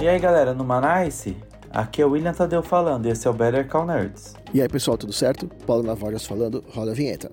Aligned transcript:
E 0.00 0.08
aí 0.08 0.18
galera, 0.18 0.54
no 0.54 0.64
Manice, 0.64 1.36
aqui 1.70 2.00
é 2.00 2.06
o 2.06 2.12
William 2.12 2.32
Tadeu 2.32 2.62
falando 2.62 3.04
e 3.04 3.10
esse 3.10 3.28
é 3.28 3.30
o 3.30 3.34
Better 3.34 3.68
Call 3.68 3.84
Nerds. 3.84 4.34
E 4.54 4.62
aí 4.62 4.66
pessoal, 4.66 4.96
tudo 4.96 5.12
certo? 5.12 5.46
Paulo 5.66 5.82
Navarros 5.82 6.24
falando, 6.24 6.64
roda 6.72 6.92
a 6.92 6.94
vinheta. 6.94 7.30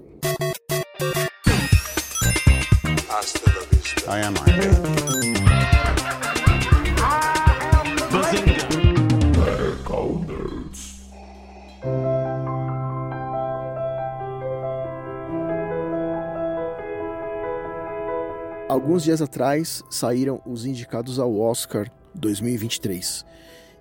I 4.09 4.21
am. 4.21 4.33
Alguns 18.67 19.03
dias 19.03 19.21
atrás 19.21 19.81
saíram 19.89 20.41
os 20.45 20.65
indicados 20.65 21.17
ao 21.17 21.39
Oscar 21.39 21.89
2023. 22.17 23.25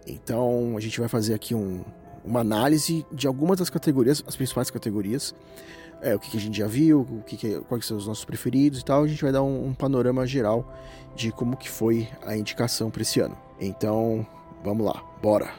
Então 0.07 0.77
a 0.77 0.81
gente 0.81 0.99
vai 1.01 1.09
fazer 1.09 1.35
aqui 1.35 1.55
um- 1.55 1.83
uma 2.25 2.41
análise 2.41 3.05
de 3.13 3.27
algumas 3.27 3.59
das 3.59 3.71
categorias, 3.71 4.23
as 4.27 4.37
principais 4.37 4.71
categorias. 4.71 5.35
É, 6.03 6.15
o 6.15 6.19
que, 6.19 6.31
que 6.31 6.37
a 6.37 6.41
gente 6.41 6.59
já 6.59 6.67
viu, 6.67 7.01
o 7.01 7.23
que 7.23 7.37
que- 7.37 7.61
quais 7.63 7.87
são 7.87 7.97
os 7.97 8.07
nossos 8.07 8.25
preferidos 8.25 8.81
e 8.81 8.85
tal. 8.85 9.03
A 9.05 9.09
gente 9.09 9.23
vai 9.23 9.33
dar 9.33 9.43
um, 9.43 9.69
um 9.69 9.75
panorama 9.75 10.27
geral 10.27 10.71
de 11.15 11.33
como 11.33 11.57
que 11.57 11.71
foi 11.71 12.07
a 12.25 12.37
indicação 12.37 12.91
para 12.91 13.03
esse 13.03 13.19
ano. 13.21 13.37
Então, 13.61 14.27
vamos 14.63 14.85
lá, 14.85 15.03
bora! 15.23 15.51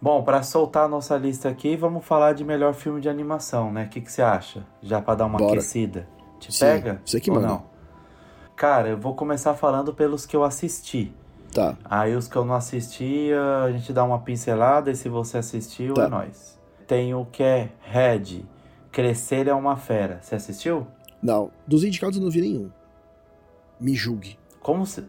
Bom, 0.00 0.22
pra 0.22 0.42
soltar 0.42 0.84
a 0.84 0.88
nossa 0.88 1.16
lista 1.16 1.48
aqui, 1.48 1.76
vamos 1.76 2.04
falar 2.04 2.32
de 2.32 2.44
melhor 2.44 2.72
filme 2.72 3.00
de 3.00 3.08
animação, 3.08 3.72
né? 3.72 3.84
O 3.84 3.88
que, 3.88 4.00
que 4.00 4.12
você 4.12 4.22
acha? 4.22 4.64
Já 4.80 5.00
pra 5.02 5.14
dar 5.16 5.26
uma 5.26 5.38
Bora. 5.38 5.52
aquecida. 5.54 6.06
Te 6.38 6.52
Sim, 6.52 6.60
pega? 6.60 7.02
você 7.04 7.20
que 7.20 7.30
manda. 7.30 7.48
não? 7.48 7.62
Cara, 8.54 8.88
eu 8.90 8.96
vou 8.98 9.14
começar 9.14 9.54
falando 9.54 9.92
pelos 9.92 10.24
que 10.24 10.36
eu 10.36 10.44
assisti. 10.44 11.12
Tá, 11.52 11.76
Aí 11.84 12.14
os 12.14 12.28
que 12.28 12.36
eu 12.36 12.44
não 12.44 12.54
assisti, 12.54 13.30
a 13.64 13.72
gente 13.72 13.92
dá 13.92 14.04
uma 14.04 14.18
pincelada 14.20 14.90
e 14.90 14.94
se 14.94 15.08
você 15.08 15.38
assistiu, 15.38 15.94
Tá. 15.94 16.04
é 16.04 16.08
nóis. 16.08 16.58
Tem 16.86 17.14
o 17.14 17.24
que 17.24 17.42
é 17.42 17.70
Red, 17.80 18.44
Crescer 18.92 19.48
é 19.48 19.54
uma 19.54 19.76
Fera. 19.76 20.18
Você 20.22 20.34
assistiu? 20.36 20.86
não, 21.22 21.50
dos 21.66 21.82
indicados 21.82 22.16
eu 22.18 22.22
não 22.22 22.30
vi 22.30 22.40
nenhum. 22.40 22.70
Me 23.80 23.94
julgue. 23.94 24.38
Como 24.60 24.86
se... 24.86 25.04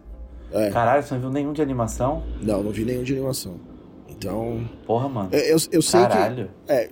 É, 0.52 0.72
Caralho, 0.72 1.04
você 1.04 1.14
não 1.14 1.22
viu 1.22 1.30
nenhum 1.30 1.54
de 1.54 1.62
animação? 1.62 2.24
não, 2.42 2.64
não 2.64 2.72
vi 2.72 2.84
nenhum 2.86 3.04
de 3.04 3.14
animação. 3.14 3.56
Então, 4.20 4.70
Porra, 4.86 5.08
mano. 5.08 5.30
é, 5.32 5.52
eu, 5.52 5.58
eu 5.72 5.82
sei 5.82 6.02
que 6.02 6.08
Caralho. 6.08 6.52
É, 6.68 6.90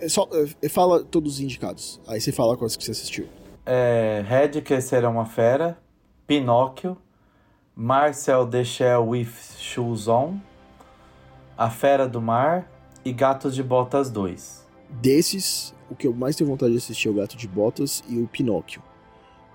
é 0.00 0.08
só, 0.08 0.28
é, 0.60 0.68
fala 0.68 1.04
todos 1.04 1.34
os 1.34 1.40
indicados. 1.40 2.00
Aí 2.06 2.20
você 2.20 2.32
fala 2.32 2.56
quais 2.56 2.76
que 2.76 2.84
você 2.84 2.90
assistiu. 2.90 3.26
É, 3.64 4.24
Red, 4.26 4.60
Crescer 4.62 5.04
é 5.04 5.08
uma 5.08 5.24
Fera, 5.24 5.78
Pinóquio, 6.26 6.96
Marcel 7.74 8.46
the 8.46 8.64
Shell 8.64 9.08
with 9.08 9.30
Shoes 9.58 10.08
On, 10.08 10.34
A 11.56 11.70
Fera 11.70 12.06
do 12.06 12.20
Mar 12.20 12.68
e 13.04 13.12
Gatos 13.12 13.54
de 13.54 13.62
Botas 13.62 14.10
2. 14.10 14.64
Desses, 14.90 15.74
o 15.90 15.94
que 15.94 16.06
eu 16.06 16.12
mais 16.12 16.36
tenho 16.36 16.50
vontade 16.50 16.72
de 16.72 16.78
assistir 16.78 17.08
é 17.08 17.10
o 17.10 17.14
Gato 17.14 17.36
de 17.36 17.48
Botas 17.48 18.02
e 18.08 18.18
o 18.18 18.26
Pinóquio. 18.26 18.82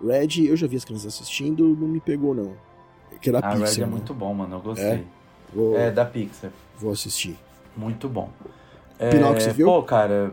Red, 0.04 0.48
eu 0.48 0.56
já 0.56 0.66
vi 0.66 0.78
as 0.78 0.86
crianças 0.86 1.14
assistindo, 1.14 1.76
não 1.76 1.88
me 1.88 2.00
pegou 2.00 2.34
não. 2.34 2.54
Que 3.22 3.30
era 3.30 3.40
A 3.40 3.42
Pixar, 3.42 3.68
Red 3.68 3.78
é 3.78 3.86
né? 3.86 3.92
muito 3.92 4.14
bom, 4.14 4.34
mano, 4.34 4.56
eu 4.56 4.62
gostei. 4.62 5.06
Vou, 5.54 5.78
É, 5.78 5.92
da 5.92 6.06
Pixar. 6.06 6.52
Vou 6.80 6.92
assistir. 6.92 7.38
Muito 7.76 8.08
bom. 8.10 8.30
Pinóquio, 9.12 9.42
você 9.42 9.54
viu? 9.54 9.68
Pô, 9.68 9.84
cara, 9.84 10.32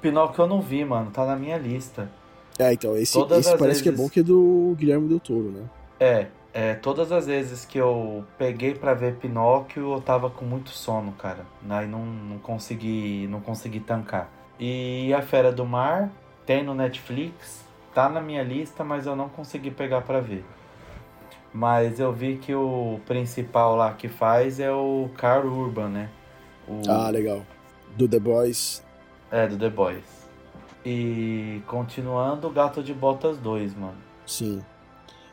Pinóquio 0.00 0.42
eu 0.42 0.46
não 0.46 0.60
vi, 0.60 0.84
mano. 0.84 1.10
Tá 1.10 1.24
na 1.24 1.36
minha 1.36 1.56
lista. 1.56 2.10
É, 2.58 2.72
então, 2.72 2.96
esse, 2.96 3.12
Todas 3.12 3.46
esse 3.46 3.56
parece 3.56 3.82
que 3.82 3.88
é 3.88 3.92
vezes- 3.92 4.04
bom 4.04 4.10
que 4.10 4.20
é 4.20 4.22
do 4.22 4.74
Guilherme 4.78 5.08
Del 5.08 5.20
Toro, 5.20 5.50
né? 5.50 5.62
É, 6.00 6.26
é, 6.52 6.74
todas 6.74 7.10
as 7.12 7.26
vezes 7.26 7.64
que 7.64 7.78
eu 7.78 8.24
peguei 8.36 8.74
pra 8.74 8.94
ver 8.94 9.14
Pinóquio, 9.16 9.92
eu 9.92 10.00
tava 10.00 10.28
com 10.30 10.44
muito 10.44 10.70
sono, 10.70 11.12
cara. 11.12 11.46
Aí 11.68 11.86
não, 11.86 12.04
não 12.04 12.38
consegui, 12.38 13.26
não 13.30 13.40
consegui 13.40 13.80
tancar. 13.80 14.28
E 14.58 15.12
A 15.14 15.22
Fera 15.22 15.52
do 15.52 15.64
Mar 15.64 16.10
tem 16.44 16.64
no 16.64 16.74
Netflix, 16.74 17.64
tá 17.94 18.08
na 18.08 18.20
minha 18.20 18.42
lista, 18.42 18.82
mas 18.82 19.06
eu 19.06 19.14
não 19.14 19.28
consegui 19.28 19.70
pegar 19.70 20.00
pra 20.00 20.20
ver. 20.20 20.44
Mas 21.58 21.98
eu 21.98 22.12
vi 22.12 22.36
que 22.36 22.54
o 22.54 23.00
principal 23.04 23.74
lá 23.74 23.92
que 23.92 24.06
faz 24.06 24.60
é 24.60 24.70
o 24.70 25.10
Carl 25.16 25.48
Urban, 25.48 25.88
né? 25.88 26.08
O, 26.68 26.82
Ah, 26.88 27.10
legal. 27.10 27.42
Do 27.96 28.06
The 28.06 28.20
Boys. 28.20 28.80
É, 29.28 29.44
do 29.48 29.58
The 29.58 29.68
Boys. 29.68 30.04
E 30.86 31.60
continuando, 31.66 32.48
Gato 32.48 32.80
de 32.80 32.94
Botas 32.94 33.38
2, 33.38 33.74
mano. 33.74 33.96
Sim. 34.24 34.62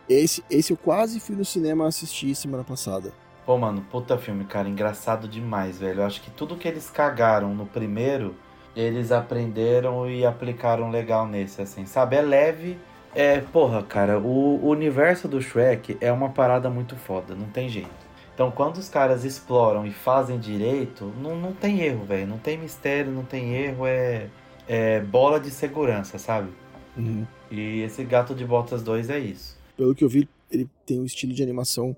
Esse, 0.09 0.43
esse 0.49 0.73
eu 0.73 0.77
quase 0.77 1.19
fui 1.19 1.35
no 1.35 1.45
cinema 1.45 1.85
assistir 1.85 2.33
semana 2.33 2.63
passada. 2.63 3.13
Pô, 3.45 3.55
mano, 3.59 3.85
puta 3.91 4.17
filme, 4.17 4.45
cara, 4.45 4.67
engraçado 4.67 5.27
demais, 5.27 5.77
velho. 5.77 5.99
Eu 6.01 6.05
acho 6.07 6.23
que 6.23 6.31
tudo 6.31 6.55
que 6.55 6.67
eles 6.67 6.89
cagaram 6.89 7.53
no 7.53 7.67
primeiro, 7.67 8.33
eles 8.75 9.11
aprenderam 9.11 10.09
e 10.09 10.25
aplicaram 10.25 10.89
legal 10.89 11.27
nesse, 11.27 11.61
assim, 11.61 11.85
sabe? 11.85 12.15
É 12.15 12.23
leve. 12.23 12.79
É, 13.15 13.39
porra, 13.39 13.81
cara, 13.81 14.19
o, 14.19 14.59
o 14.61 14.67
universo 14.67 15.27
do 15.27 15.41
Shrek 15.41 15.97
é 16.01 16.11
uma 16.11 16.29
parada 16.29 16.69
muito 16.69 16.97
foda, 16.97 17.33
não 17.33 17.47
tem 17.47 17.69
jeito. 17.69 18.05
Então, 18.33 18.51
quando 18.51 18.75
os 18.75 18.89
caras 18.89 19.23
exploram 19.23 19.85
e 19.85 19.91
fazem 19.91 20.37
direito, 20.37 21.05
não, 21.21 21.37
não 21.37 21.53
tem 21.53 21.79
erro, 21.79 22.03
velho. 22.03 22.27
Não 22.27 22.37
tem 22.37 22.57
mistério, 22.57 23.09
não 23.09 23.23
tem 23.23 23.55
erro, 23.55 23.87
é, 23.87 24.27
é 24.67 24.99
bola 24.99 25.39
de 25.39 25.49
segurança, 25.49 26.17
sabe? 26.17 26.49
Uhum. 26.97 27.25
E 27.49 27.81
esse 27.81 28.03
Gato 28.03 28.35
de 28.35 28.43
Botas 28.43 28.83
2 28.83 29.09
é 29.09 29.19
isso. 29.19 29.57
Pelo 29.77 29.95
que 29.95 30.03
eu 30.03 30.09
vi, 30.09 30.27
ele 30.51 30.69
tem 30.85 30.99
um 30.99 31.05
estilo 31.05 31.33
de 31.33 31.41
animação 31.41 31.95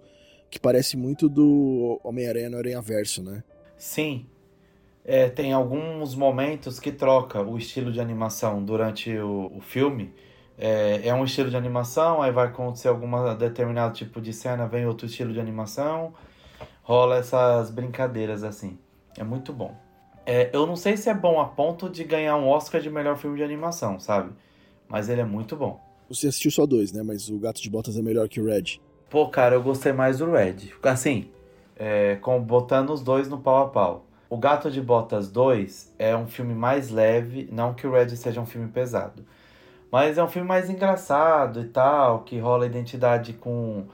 que 0.52 0.60
parece 0.60 0.96
muito 0.96 1.28
do 1.28 2.00
Homem-Aranha 2.04 2.52
no 2.52 2.58
Aranha 2.58 2.82
Verso, 2.82 3.24
né? 3.24 3.44
Sim. 3.76 4.28
É, 5.04 5.30
tem 5.30 5.54
alguns 5.54 6.14
momentos 6.14 6.80
que 6.80 6.92
troca 6.92 7.42
o 7.42 7.58
estilo 7.58 7.92
de 7.92 8.00
animação 8.00 8.64
durante 8.64 9.18
o, 9.18 9.52
o 9.56 9.62
filme. 9.62 10.14
É, 10.58 11.08
é 11.08 11.14
um 11.14 11.24
estilo 11.24 11.50
de 11.50 11.56
animação, 11.56 12.22
aí 12.22 12.32
vai 12.32 12.48
acontecer 12.48 12.88
algum 12.88 13.36
determinado 13.36 13.94
tipo 13.94 14.20
de 14.20 14.34
cena, 14.34 14.68
vem 14.68 14.86
outro 14.86 15.06
estilo 15.06 15.32
de 15.32 15.40
animação. 15.40 16.14
Rola 16.82 17.18
essas 17.18 17.70
brincadeiras 17.70 18.44
assim. 18.44 18.78
É 19.18 19.24
muito 19.24 19.54
bom. 19.54 19.76
É, 20.26 20.50
eu 20.52 20.66
não 20.66 20.76
sei 20.76 20.98
se 20.98 21.10
é 21.10 21.14
bom 21.14 21.40
a 21.40 21.46
ponto 21.46 21.90
de 21.90 22.04
ganhar 22.04 22.36
um 22.38 22.48
Oscar 22.48 22.82
de 22.82 22.90
melhor 22.90 23.18
filme 23.18 23.38
de 23.38 23.44
animação, 23.44 24.00
sabe? 24.00 24.32
Mas 24.88 25.10
ele 25.10 25.22
é 25.22 25.26
muito 25.26 25.56
bom. 25.56 25.80
Você 26.10 26.28
assistiu 26.28 26.52
só 26.52 26.66
dois, 26.66 26.92
né? 26.92 27.04
Mas 27.04 27.30
o 27.30 27.38
Gato 27.38 27.62
de 27.62 27.70
Botas 27.70 27.98
é 27.98 28.02
melhor 28.02 28.28
que 28.28 28.40
o 28.40 28.46
Red. 28.46 28.80
Pô, 29.10 29.30
cara, 29.30 29.56
eu 29.56 29.64
gostei 29.64 29.92
mais 29.94 30.20
do 30.20 30.32
Red. 30.32 30.74
Assim, 30.84 31.30
é, 31.76 32.16
com, 32.16 32.42
botando 32.42 32.92
os 32.92 33.02
dois 33.02 33.30
no 33.30 33.38
pau 33.38 33.64
a 33.64 33.68
pau. 33.68 34.06
O 34.30 34.38
Gato 34.38 34.70
de 34.70 34.82
Botas 34.82 35.32
2 35.32 35.94
é 35.98 36.16
um 36.16 36.28
filme 36.28 36.54
mais 36.54 36.90
leve, 36.90 37.48
não 37.52 37.74
que 37.74 37.88
o 37.88 37.92
Red 37.92 38.10
seja 38.18 38.42
um 38.42 38.46
filme 38.46 38.68
pesado. 38.68 39.24
Mas 39.92 40.18
é 40.18 40.24
um 40.24 40.28
filme 40.28 40.48
mais 40.48 40.70
engraçado 40.70 41.62
e 41.62 41.66
tal, 41.66 42.24
que 42.24 42.38
rola 42.40 42.66
identidade 42.66 43.34
com, 43.34 43.86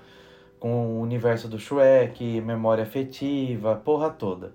com 0.59 0.97
o 0.97 1.01
universo 1.01 1.47
do 1.47 1.59
Shrek, 1.59 2.41
memória 2.41 2.83
afetiva, 2.83 3.75
porra 3.75 4.09
toda. 4.09 4.53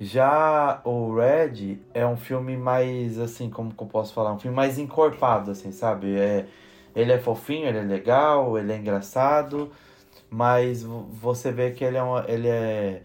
Já 0.00 0.80
o 0.84 1.14
Red 1.14 1.78
é 1.94 2.06
um 2.06 2.16
filme 2.16 2.56
mais, 2.56 3.18
assim, 3.18 3.48
como 3.50 3.72
que 3.72 3.82
eu 3.82 3.86
posso 3.86 4.12
falar? 4.12 4.32
Um 4.32 4.38
filme 4.38 4.56
mais 4.56 4.78
encorpado, 4.78 5.50
assim, 5.52 5.70
sabe? 5.72 6.16
É, 6.18 6.46
ele 6.94 7.12
é 7.12 7.18
fofinho, 7.18 7.66
ele 7.68 7.78
é 7.78 7.82
legal, 7.82 8.58
ele 8.58 8.72
é 8.72 8.76
engraçado, 8.76 9.70
mas 10.30 10.82
vo- 10.82 11.06
você 11.12 11.52
vê 11.52 11.70
que 11.70 11.84
ele 11.84 11.96
é, 11.96 12.02
uma, 12.02 12.24
ele 12.28 12.48
é... 12.48 13.02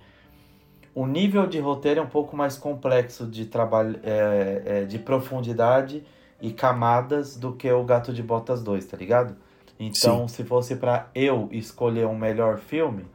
O 0.95 1.05
nível 1.05 1.45
de 1.45 1.59
roteiro 1.59 1.99
é 1.99 2.03
um 2.03 2.07
pouco 2.09 2.35
mais 2.35 2.57
complexo 2.57 3.27
de 3.27 3.45
trabalho, 3.45 3.99
é, 4.03 4.63
é, 4.81 4.85
de 4.85 4.97
profundidade 4.97 6.03
e 6.41 6.51
camadas 6.51 7.35
do 7.35 7.53
que 7.53 7.71
o 7.71 7.83
Gato 7.83 8.13
de 8.13 8.21
Botas 8.21 8.61
2, 8.61 8.85
tá 8.85 8.97
ligado? 8.97 9.35
Então, 9.79 10.27
se 10.27 10.43
fosse 10.43 10.75
pra 10.75 11.09
eu 11.13 11.49
escolher 11.51 12.07
um 12.07 12.17
melhor 12.17 12.57
filme, 12.57 13.05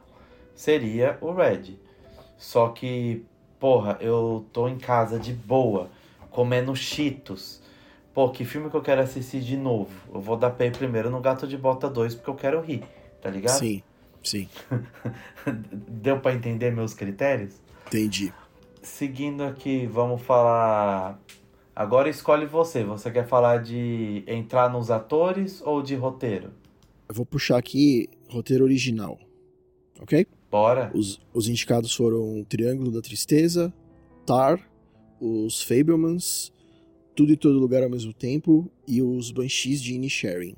seria 0.54 1.18
o 1.20 1.32
Red. 1.32 1.76
Só 2.38 2.68
que, 2.68 3.24
porra, 3.58 3.96
eu 4.00 4.44
tô 4.52 4.68
em 4.68 4.78
casa 4.78 5.18
de 5.18 5.32
boa, 5.32 5.90
comendo 6.30 6.74
cheetos. 6.74 7.60
Pô, 8.14 8.28
que 8.30 8.44
filme 8.44 8.70
que 8.70 8.76
eu 8.76 8.82
quero 8.82 9.00
assistir 9.00 9.40
de 9.40 9.56
novo? 9.56 9.90
Eu 10.12 10.20
vou 10.20 10.36
dar 10.36 10.50
play 10.50 10.70
primeiro 10.70 11.10
no 11.10 11.20
Gato 11.20 11.46
de 11.46 11.56
Bota 11.56 11.88
2 11.88 12.14
porque 12.14 12.30
eu 12.30 12.34
quero 12.34 12.60
rir, 12.60 12.84
tá 13.20 13.30
ligado? 13.30 13.58
Sim, 13.58 13.82
sim. 14.22 14.48
Deu 15.66 16.20
pra 16.20 16.34
entender 16.34 16.70
meus 16.70 16.94
critérios? 16.94 17.54
Entendi. 17.86 18.32
Seguindo 18.82 19.42
aqui, 19.44 19.86
vamos 19.86 20.20
falar. 20.22 21.18
Agora 21.74 22.08
escolhe 22.08 22.46
você. 22.46 22.84
Você 22.84 23.10
quer 23.10 23.26
falar 23.26 23.62
de 23.62 24.22
entrar 24.26 24.70
nos 24.70 24.90
atores 24.90 25.62
ou 25.64 25.82
de 25.82 25.94
roteiro? 25.94 26.50
Eu 27.08 27.14
vou 27.14 27.24
puxar 27.24 27.56
aqui 27.56 28.08
roteiro 28.28 28.64
original. 28.64 29.18
Ok? 30.00 30.26
Bora? 30.50 30.90
Os, 30.94 31.20
os 31.32 31.48
indicados 31.48 31.94
foram 31.94 32.44
Triângulo 32.44 32.90
da 32.90 33.00
Tristeza, 33.00 33.72
Tar, 34.26 34.60
Os 35.18 35.62
Fablemans, 35.62 36.52
Tudo 37.14 37.32
em 37.32 37.36
Todo 37.36 37.58
Lugar 37.58 37.82
ao 37.82 37.90
mesmo 37.90 38.12
tempo 38.12 38.70
e 38.86 39.00
os 39.00 39.30
Banshees 39.30 39.82
de 39.82 39.94
Inisherin. 39.94 40.54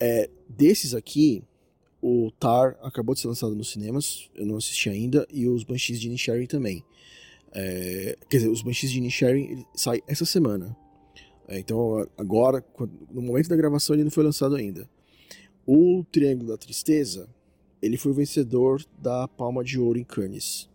É, 0.00 0.28
desses 0.48 0.94
aqui, 0.94 1.44
o 2.02 2.32
Tar 2.40 2.76
acabou 2.82 3.14
de 3.14 3.20
ser 3.20 3.28
lançado 3.28 3.54
nos 3.54 3.70
cinemas, 3.70 4.28
eu 4.34 4.46
não 4.46 4.56
assisti 4.56 4.88
ainda, 4.88 5.26
e 5.32 5.46
os 5.46 5.62
Banshees 5.62 6.00
de 6.00 6.08
Inisherin 6.08 6.46
também. 6.46 6.84
É, 7.60 8.16
quer 8.28 8.36
dizer, 8.36 8.50
os 8.50 8.62
Banshees 8.62 8.92
de 8.92 8.98
Inisherin 8.98 9.64
sai 9.74 10.00
essa 10.06 10.24
semana. 10.24 10.76
É, 11.48 11.58
então, 11.58 12.06
agora, 12.16 12.64
no 13.10 13.20
momento 13.20 13.48
da 13.48 13.56
gravação, 13.56 13.96
ele 13.96 14.04
não 14.04 14.12
foi 14.12 14.22
lançado 14.22 14.54
ainda. 14.54 14.88
O 15.66 16.04
Triângulo 16.12 16.50
da 16.50 16.56
Tristeza, 16.56 17.28
ele 17.82 17.96
foi 17.96 18.12
o 18.12 18.14
vencedor 18.14 18.84
da 18.96 19.26
Palma 19.26 19.64
de 19.64 19.76
Ouro 19.76 19.98
em 19.98 20.04
Cannes. 20.04 20.70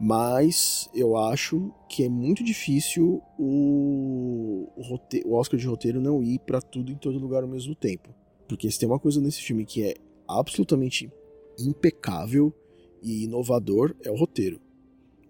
Mas 0.00 0.90
eu 0.94 1.16
acho 1.16 1.72
que 1.88 2.02
é 2.02 2.08
muito 2.08 2.42
difícil 2.42 3.22
o, 3.38 4.68
o, 4.76 4.98
o 5.26 5.34
Oscar 5.34 5.60
de 5.60 5.66
roteiro 5.66 6.00
não 6.00 6.24
ir 6.24 6.40
para 6.40 6.60
tudo 6.60 6.90
em 6.90 6.96
todo 6.96 7.18
lugar 7.18 7.44
ao 7.44 7.48
mesmo 7.48 7.74
tempo. 7.74 8.08
Porque 8.48 8.68
se 8.68 8.80
tem 8.80 8.88
uma 8.88 8.98
coisa 8.98 9.20
nesse 9.20 9.42
filme 9.42 9.64
que 9.64 9.84
é 9.84 9.94
absolutamente 10.26 11.08
impecável 11.56 12.52
e 13.00 13.24
inovador, 13.24 13.94
é 14.02 14.10
o 14.10 14.16
roteiro. 14.16 14.60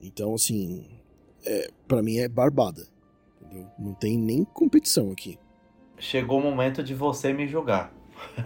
Então, 0.00 0.34
assim, 0.34 0.86
é, 1.44 1.70
para 1.86 2.02
mim 2.02 2.18
é 2.18 2.28
barbada. 2.28 2.86
Entendeu? 3.40 3.66
Não 3.78 3.94
tem 3.94 4.18
nem 4.18 4.44
competição 4.44 5.10
aqui. 5.10 5.38
Chegou 5.98 6.38
o 6.38 6.42
momento 6.42 6.82
de 6.82 6.94
você 6.94 7.32
me 7.32 7.46
julgar. 7.46 7.92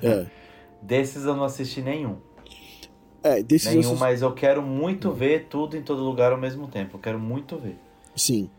É. 0.03 0.27
Desses 0.83 1.25
eu 1.25 1.35
não 1.35 1.45
assisti 1.45 1.81
nenhum. 1.81 2.19
É, 3.23 3.43
desses 3.43 3.75
Nenhum, 3.75 3.93
eu... 3.93 3.97
mas 3.97 4.21
eu 4.21 4.35
quero 4.35 4.61
muito 4.61 5.09
hum. 5.09 5.15
ver 5.15 5.47
tudo 5.49 5.79
em 5.79 5.83
todo 5.83 6.05
lugar 6.05 6.31
ao 6.31 6.37
mesmo 6.39 6.69
tempo. 6.69 6.99
Eu 6.99 7.01
quero 7.01 7.19
muito 7.19 7.57
ver. 7.57 7.79
Sim. 8.15 8.51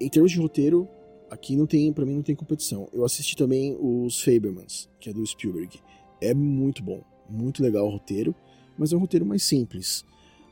Em 0.00 0.08
termos 0.08 0.32
de 0.32 0.40
roteiro, 0.40 0.88
aqui 1.30 1.54
não 1.54 1.64
tem, 1.64 1.92
para 1.92 2.04
mim 2.04 2.16
não 2.16 2.22
tem 2.22 2.34
competição. 2.34 2.88
Eu 2.92 3.04
assisti 3.04 3.36
também 3.36 3.76
os 3.78 4.20
Fabermans, 4.20 4.88
que 4.98 5.08
é 5.08 5.12
do 5.12 5.24
Spielberg. 5.24 5.80
É 6.20 6.34
muito 6.34 6.82
bom, 6.82 7.02
muito 7.28 7.62
legal 7.62 7.86
o 7.86 7.90
roteiro, 7.90 8.34
mas 8.76 8.92
é 8.92 8.96
um 8.96 8.98
roteiro 8.98 9.24
mais 9.24 9.44
simples. 9.44 10.04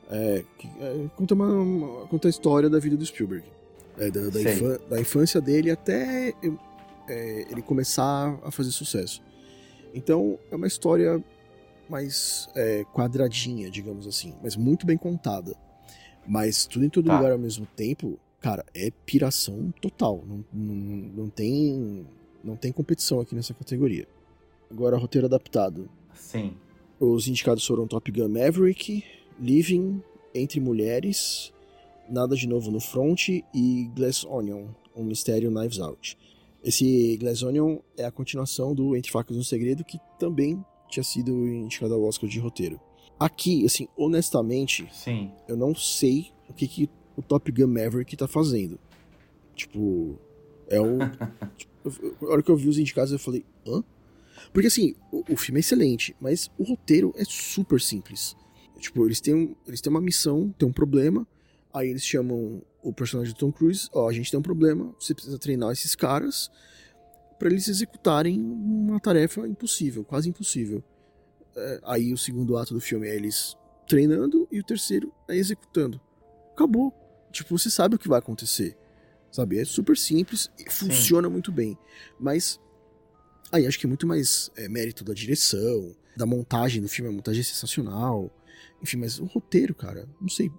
É, 0.09 0.43
é, 0.79 1.05
conta, 1.15 1.35
uma, 1.35 1.47
uma, 1.47 2.07
conta 2.07 2.27
a 2.27 2.29
história 2.29 2.69
da 2.69 2.79
vida 2.79 2.97
do 2.97 3.05
Spielberg. 3.05 3.45
É, 3.97 4.09
da, 4.09 4.29
da, 4.29 4.41
infância, 4.41 4.79
da, 4.89 5.01
infância 5.01 5.41
dele 5.41 5.71
até 5.71 6.33
é, 7.07 7.45
ele 7.49 7.61
começar 7.61 8.39
a 8.43 8.49
fazer 8.49 8.71
sucesso. 8.71 9.21
Então, 9.93 10.39
é 10.51 10.55
uma 10.55 10.67
história 10.67 11.23
mais 11.89 12.47
é, 12.55 12.85
quadradinha, 12.93 13.69
digamos 13.69 14.07
assim, 14.07 14.35
mas 14.41 14.55
muito 14.55 14.85
bem 14.85 14.97
contada. 14.97 15.55
Mas 16.27 16.65
tudo 16.65 16.85
em 16.85 16.89
todo 16.89 17.05
tá. 17.05 17.17
lugar 17.17 17.31
ao 17.31 17.39
mesmo 17.39 17.65
tempo, 17.75 18.19
cara, 18.39 18.63
é 18.73 18.91
piração 19.05 19.73
total. 19.81 20.23
Não, 20.27 20.45
não, 20.53 20.75
não, 21.23 21.29
tem, 21.29 22.05
não 22.43 22.55
tem 22.55 22.71
competição 22.71 23.19
aqui 23.19 23.35
nessa 23.35 23.53
categoria. 23.53 24.07
Agora, 24.69 24.97
roteiro 24.97 25.25
adaptado. 25.25 25.89
Sim. 26.13 26.55
Os 26.99 27.27
indicados 27.27 27.65
foram 27.65 27.87
Top 27.87 28.11
Gun 28.11 28.29
Maverick, 28.29 29.03
Living, 29.39 30.01
Entre 30.33 30.59
Mulheres, 30.59 31.53
Nada 32.09 32.35
de 32.35 32.47
Novo 32.47 32.71
no 32.71 32.79
Front 32.79 33.29
e 33.29 33.89
Glass 33.95 34.25
Onion, 34.25 34.67
um 34.95 35.03
mistério 35.03 35.51
Knives 35.51 35.79
Out. 35.79 36.17
Esse 36.63 37.17
Glass 37.17 37.43
Onion 37.43 37.77
é 37.97 38.05
a 38.05 38.11
continuação 38.11 38.73
do 38.75 38.95
Entre 38.95 39.11
Facas 39.11 39.37
no 39.37 39.43
Segredo, 39.43 39.83
que 39.83 39.99
também 40.19 40.63
tinha 40.89 41.03
sido 41.03 41.31
indicado 41.47 41.93
ao 41.93 42.03
Oscar 42.03 42.29
de 42.29 42.39
roteiro. 42.39 42.79
Aqui, 43.19 43.65
assim, 43.65 43.87
honestamente, 43.97 44.87
Sim. 44.91 45.31
eu 45.47 45.55
não 45.55 45.75
sei 45.75 46.31
o 46.49 46.53
que, 46.53 46.67
que 46.67 46.89
o 47.15 47.21
Top 47.21 47.51
Gun 47.51 47.67
Maverick 47.67 48.15
tá 48.15 48.27
fazendo. 48.27 48.79
Tipo, 49.55 50.17
é 50.67 50.79
um. 50.79 50.99
tipo, 51.57 52.25
a 52.25 52.31
hora 52.31 52.41
que 52.41 52.49
eu 52.49 52.55
vi 52.55 52.69
os 52.69 52.77
indicados, 52.77 53.11
eu 53.11 53.19
falei, 53.19 53.45
hã? 53.67 53.83
Porque 54.53 54.67
assim, 54.67 54.95
o, 55.11 55.33
o, 55.33 55.37
filme 55.37 55.59
é 55.59 55.61
excelente, 55.61 56.15
mas 56.19 56.49
o 56.57 56.63
roteiro 56.63 57.13
é 57.17 57.25
super 57.25 57.79
simples. 57.81 58.35
Tipo, 58.79 59.05
eles 59.05 59.21
têm, 59.21 59.55
eles 59.67 59.81
têm 59.81 59.91
uma 59.91 60.01
missão, 60.01 60.53
tem 60.57 60.67
um 60.67 60.73
problema, 60.73 61.27
aí 61.73 61.89
eles 61.89 62.03
chamam 62.03 62.61
o 62.81 62.93
personagem 62.93 63.33
do 63.33 63.37
Tom 63.37 63.51
Cruise, 63.51 63.89
ó, 63.93 64.09
a 64.09 64.13
gente 64.13 64.31
tem 64.31 64.39
um 64.39 64.43
problema, 64.43 64.95
você 64.99 65.13
precisa 65.13 65.37
treinar 65.37 65.71
esses 65.71 65.95
caras, 65.95 66.49
para 67.37 67.49
eles 67.49 67.67
executarem 67.67 68.39
uma 68.39 68.99
tarefa 68.99 69.47
impossível, 69.47 70.03
quase 70.03 70.29
impossível. 70.29 70.83
É, 71.55 71.79
aí 71.83 72.13
o 72.13 72.17
segundo 72.17 72.57
ato 72.57 72.73
do 72.73 72.81
filme 72.81 73.07
é 73.07 73.15
eles 73.15 73.55
treinando 73.87 74.47
e 74.51 74.59
o 74.59 74.63
terceiro 74.63 75.13
é 75.27 75.35
executando. 75.35 75.99
Acabou. 76.51 76.93
Tipo, 77.31 77.57
você 77.57 77.69
sabe 77.69 77.95
o 77.95 77.99
que 77.99 78.09
vai 78.09 78.19
acontecer. 78.19 78.77
Sabe? 79.31 79.59
É 79.59 79.65
super 79.65 79.97
simples 79.97 80.49
e 80.59 80.69
funciona 80.69 81.29
muito 81.29 81.51
bem. 81.51 81.77
Mas 82.19 82.59
aí 83.51 83.65
acho 83.65 83.79
que 83.79 83.85
é 83.85 83.87
muito 83.87 84.05
mais 84.05 84.51
é, 84.57 84.67
mérito 84.67 85.03
da 85.03 85.13
direção, 85.13 85.95
da 86.17 86.25
montagem 86.25 86.81
do 86.81 86.89
filme. 86.89 87.09
A 87.09 87.13
montagem 87.13 87.41
é 87.41 87.43
sensacional. 87.43 88.31
Enfim, 88.81 88.97
mas 88.97 89.19
o 89.19 89.25
roteiro, 89.25 89.73
cara, 89.73 90.07
não 90.19 90.29
sei. 90.29 90.51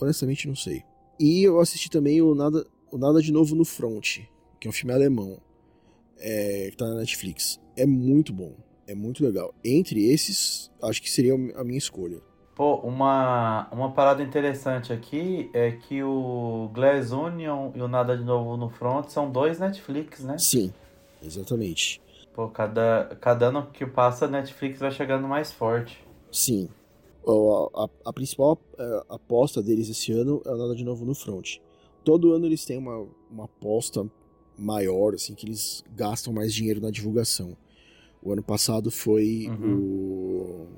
Honestamente, 0.00 0.48
não 0.48 0.56
sei. 0.56 0.82
E 1.18 1.42
eu 1.44 1.60
assisti 1.60 1.90
também 1.90 2.20
o 2.20 2.34
Nada, 2.34 2.66
o 2.90 2.98
Nada 2.98 3.20
de 3.20 3.32
Novo 3.32 3.54
no 3.54 3.64
Front, 3.64 4.20
que 4.60 4.66
é 4.66 4.68
um 4.68 4.72
filme 4.72 4.92
alemão 4.92 5.40
é, 6.18 6.68
que 6.70 6.76
tá 6.76 6.86
na 6.86 6.96
Netflix. 6.96 7.60
É 7.76 7.86
muito 7.86 8.32
bom, 8.32 8.54
é 8.86 8.94
muito 8.94 9.24
legal. 9.24 9.54
Entre 9.64 10.10
esses, 10.10 10.70
acho 10.82 11.00
que 11.02 11.10
seria 11.10 11.34
a 11.34 11.64
minha 11.64 11.78
escolha. 11.78 12.20
Pô, 12.54 12.76
uma, 12.76 13.68
uma 13.72 13.90
parada 13.90 14.22
interessante 14.22 14.92
aqui 14.92 15.50
é 15.52 15.72
que 15.72 16.04
o 16.04 16.70
Glass 16.72 17.10
Onion 17.10 17.72
e 17.74 17.82
o 17.82 17.88
Nada 17.88 18.16
de 18.16 18.22
Novo 18.22 18.56
no 18.56 18.68
Front 18.68 19.08
são 19.08 19.28
dois 19.28 19.58
Netflix, 19.58 20.20
né? 20.20 20.38
Sim, 20.38 20.72
exatamente. 21.20 22.00
Pô, 22.32 22.48
cada, 22.48 23.16
cada 23.20 23.46
ano 23.46 23.68
que 23.72 23.84
passa, 23.84 24.26
a 24.26 24.28
Netflix 24.28 24.78
vai 24.78 24.92
chegando 24.92 25.26
mais 25.26 25.52
forte. 25.52 26.04
Sim. 26.30 26.68
A, 27.26 27.88
a, 28.04 28.12
principal 28.12 28.58
é, 28.78 29.02
aposta 29.08 29.62
deles 29.62 29.88
esse 29.88 30.12
ano 30.12 30.42
é 30.44 30.50
o 30.50 30.56
Nada 30.56 30.74
de 30.74 30.84
Novo 30.84 31.04
no 31.04 31.14
Front. 31.14 31.56
Todo 32.04 32.32
ano 32.32 32.44
eles 32.44 32.64
têm 32.64 32.76
uma, 32.76 33.06
uma 33.30 33.44
aposta 33.44 34.06
maior, 34.58 35.14
assim, 35.14 35.34
que 35.34 35.46
eles 35.46 35.82
gastam 35.94 36.32
mais 36.32 36.52
dinheiro 36.52 36.80
na 36.80 36.90
divulgação. 36.90 37.56
O 38.22 38.32
ano 38.32 38.42
passado 38.42 38.90
foi 38.90 39.46
uhum. 39.48 39.74
o 39.74 40.68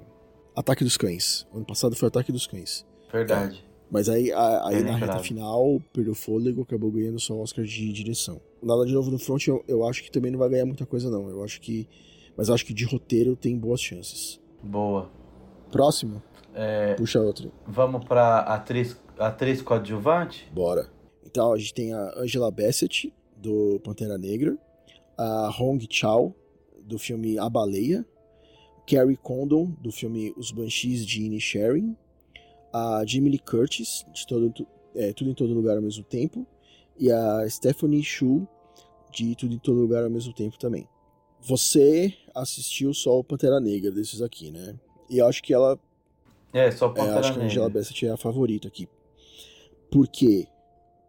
Ataque 0.54 0.84
dos 0.84 0.96
Cães. 0.96 1.46
O 1.52 1.56
ano 1.56 1.66
passado 1.66 1.94
foi 1.96 2.06
o 2.06 2.08
Ataque 2.08 2.32
dos 2.32 2.46
Cães. 2.46 2.86
Verdade. 3.12 3.64
É. 3.72 3.76
Mas 3.90 4.08
aí, 4.08 4.32
a, 4.32 4.68
aí 4.68 4.82
na 4.82 4.96
reta 4.96 5.18
final, 5.20 5.80
perdeu 5.92 6.14
fôlego, 6.14 6.62
acabou 6.62 6.90
ganhando 6.90 7.20
só 7.20 7.34
o 7.34 7.40
Oscar 7.40 7.64
de 7.64 7.92
direção. 7.92 8.40
Nada 8.62 8.84
de 8.84 8.92
novo 8.92 9.10
no 9.10 9.18
front, 9.18 9.46
eu, 9.46 9.64
eu 9.68 9.86
acho 9.86 10.02
que 10.02 10.10
também 10.10 10.30
não 10.30 10.38
vai 10.38 10.48
ganhar 10.48 10.66
muita 10.66 10.84
coisa, 10.84 11.08
não. 11.08 11.28
Eu 11.28 11.44
acho 11.44 11.60
que. 11.60 11.88
Mas 12.36 12.50
acho 12.50 12.66
que 12.66 12.74
de 12.74 12.84
roteiro 12.84 13.36
tem 13.36 13.56
boas 13.56 13.80
chances. 13.80 14.40
Boa. 14.62 15.08
Próximo? 15.70 16.22
É... 16.56 16.94
Puxa 16.94 17.20
outro. 17.20 17.52
Vamos 17.66 18.04
pra 18.04 18.38
atriz, 18.40 18.98
atriz 19.18 19.60
coadjuvante? 19.60 20.50
Bora. 20.52 20.90
Então, 21.24 21.52
a 21.52 21.58
gente 21.58 21.74
tem 21.74 21.92
a 21.92 22.14
Angela 22.16 22.50
Bassett, 22.50 23.12
do 23.36 23.78
Pantera 23.84 24.16
Negra, 24.16 24.56
a 25.18 25.54
Hong 25.60 25.86
Chao, 25.90 26.34
do 26.82 26.98
filme 26.98 27.38
A 27.38 27.48
Baleia, 27.50 28.04
Carrie 28.86 29.16
Condon, 29.16 29.66
do 29.80 29.92
filme 29.92 30.32
Os 30.36 30.50
Banshees 30.50 31.04
de 31.04 31.24
Inisherin, 31.24 31.94
a 32.72 33.04
Jamie 33.06 33.32
Lee 33.32 33.38
Curtis, 33.38 34.04
de 34.14 34.26
todo, 34.26 34.52
é, 34.94 35.12
Tudo 35.12 35.30
em 35.30 35.34
Todo 35.34 35.52
Lugar 35.52 35.76
ao 35.76 35.82
mesmo 35.82 36.04
tempo, 36.04 36.46
e 36.98 37.10
a 37.10 37.46
Stephanie 37.48 38.02
Shu, 38.02 38.48
de 39.10 39.34
Tudo 39.34 39.54
em 39.54 39.58
Todo 39.58 39.78
Lugar 39.78 40.04
ao 40.04 40.10
mesmo 40.10 40.32
tempo 40.32 40.58
também. 40.58 40.88
Você 41.40 42.14
assistiu 42.34 42.94
só 42.94 43.18
o 43.18 43.24
Pantera 43.24 43.60
Negra 43.60 43.90
desses 43.90 44.22
aqui, 44.22 44.50
né? 44.50 44.74
E 45.08 45.18
eu 45.18 45.26
acho 45.26 45.42
que 45.42 45.52
ela. 45.54 45.78
É, 46.56 46.70
só 46.70 46.88
Pantera 46.88 47.16
é, 47.16 47.18
acho 47.18 47.34
que 47.34 47.40
a 47.40 47.42
Angela 47.42 47.68
Bassett 47.68 48.06
é 48.06 48.10
a 48.10 48.16
favorita 48.16 48.66
aqui. 48.66 48.88
Por 49.90 50.08
quê? 50.08 50.46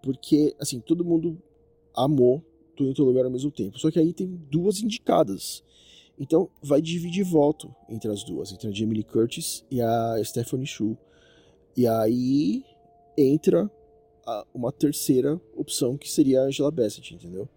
Porque, 0.03 0.53
assim, 0.59 0.81
todo 0.81 1.05
mundo 1.05 1.41
amou 1.95 2.43
Tudo 2.75 2.89
em 2.89 2.93
Todo 2.93 3.07
Lugar 3.07 3.23
ao 3.23 3.31
mesmo 3.31 3.49
tempo. 3.49 3.79
Só 3.79 3.89
que 3.89 3.97
aí 3.97 4.11
tem 4.11 4.27
duas 4.27 4.81
indicadas. 4.81 5.63
Então 6.19 6.49
vai 6.61 6.81
dividir 6.81 7.23
voto 7.23 7.73
entre 7.87 8.11
as 8.11 8.23
duas, 8.23 8.51
entre 8.51 8.67
a 8.67 8.71
Jamie 8.71 8.95
Lee 8.95 9.03
Curtis 9.03 9.63
e 9.71 9.79
a 9.79 10.21
Stephanie 10.21 10.67
Shu. 10.67 10.97
E 11.77 11.87
aí 11.87 12.65
entra 13.17 13.71
a, 14.25 14.45
uma 14.53 14.71
terceira 14.73 15.39
opção 15.55 15.97
que 15.97 16.11
seria 16.11 16.41
a 16.41 16.43
Angela 16.43 16.71
Bassett, 16.71 17.15
entendeu? 17.15 17.47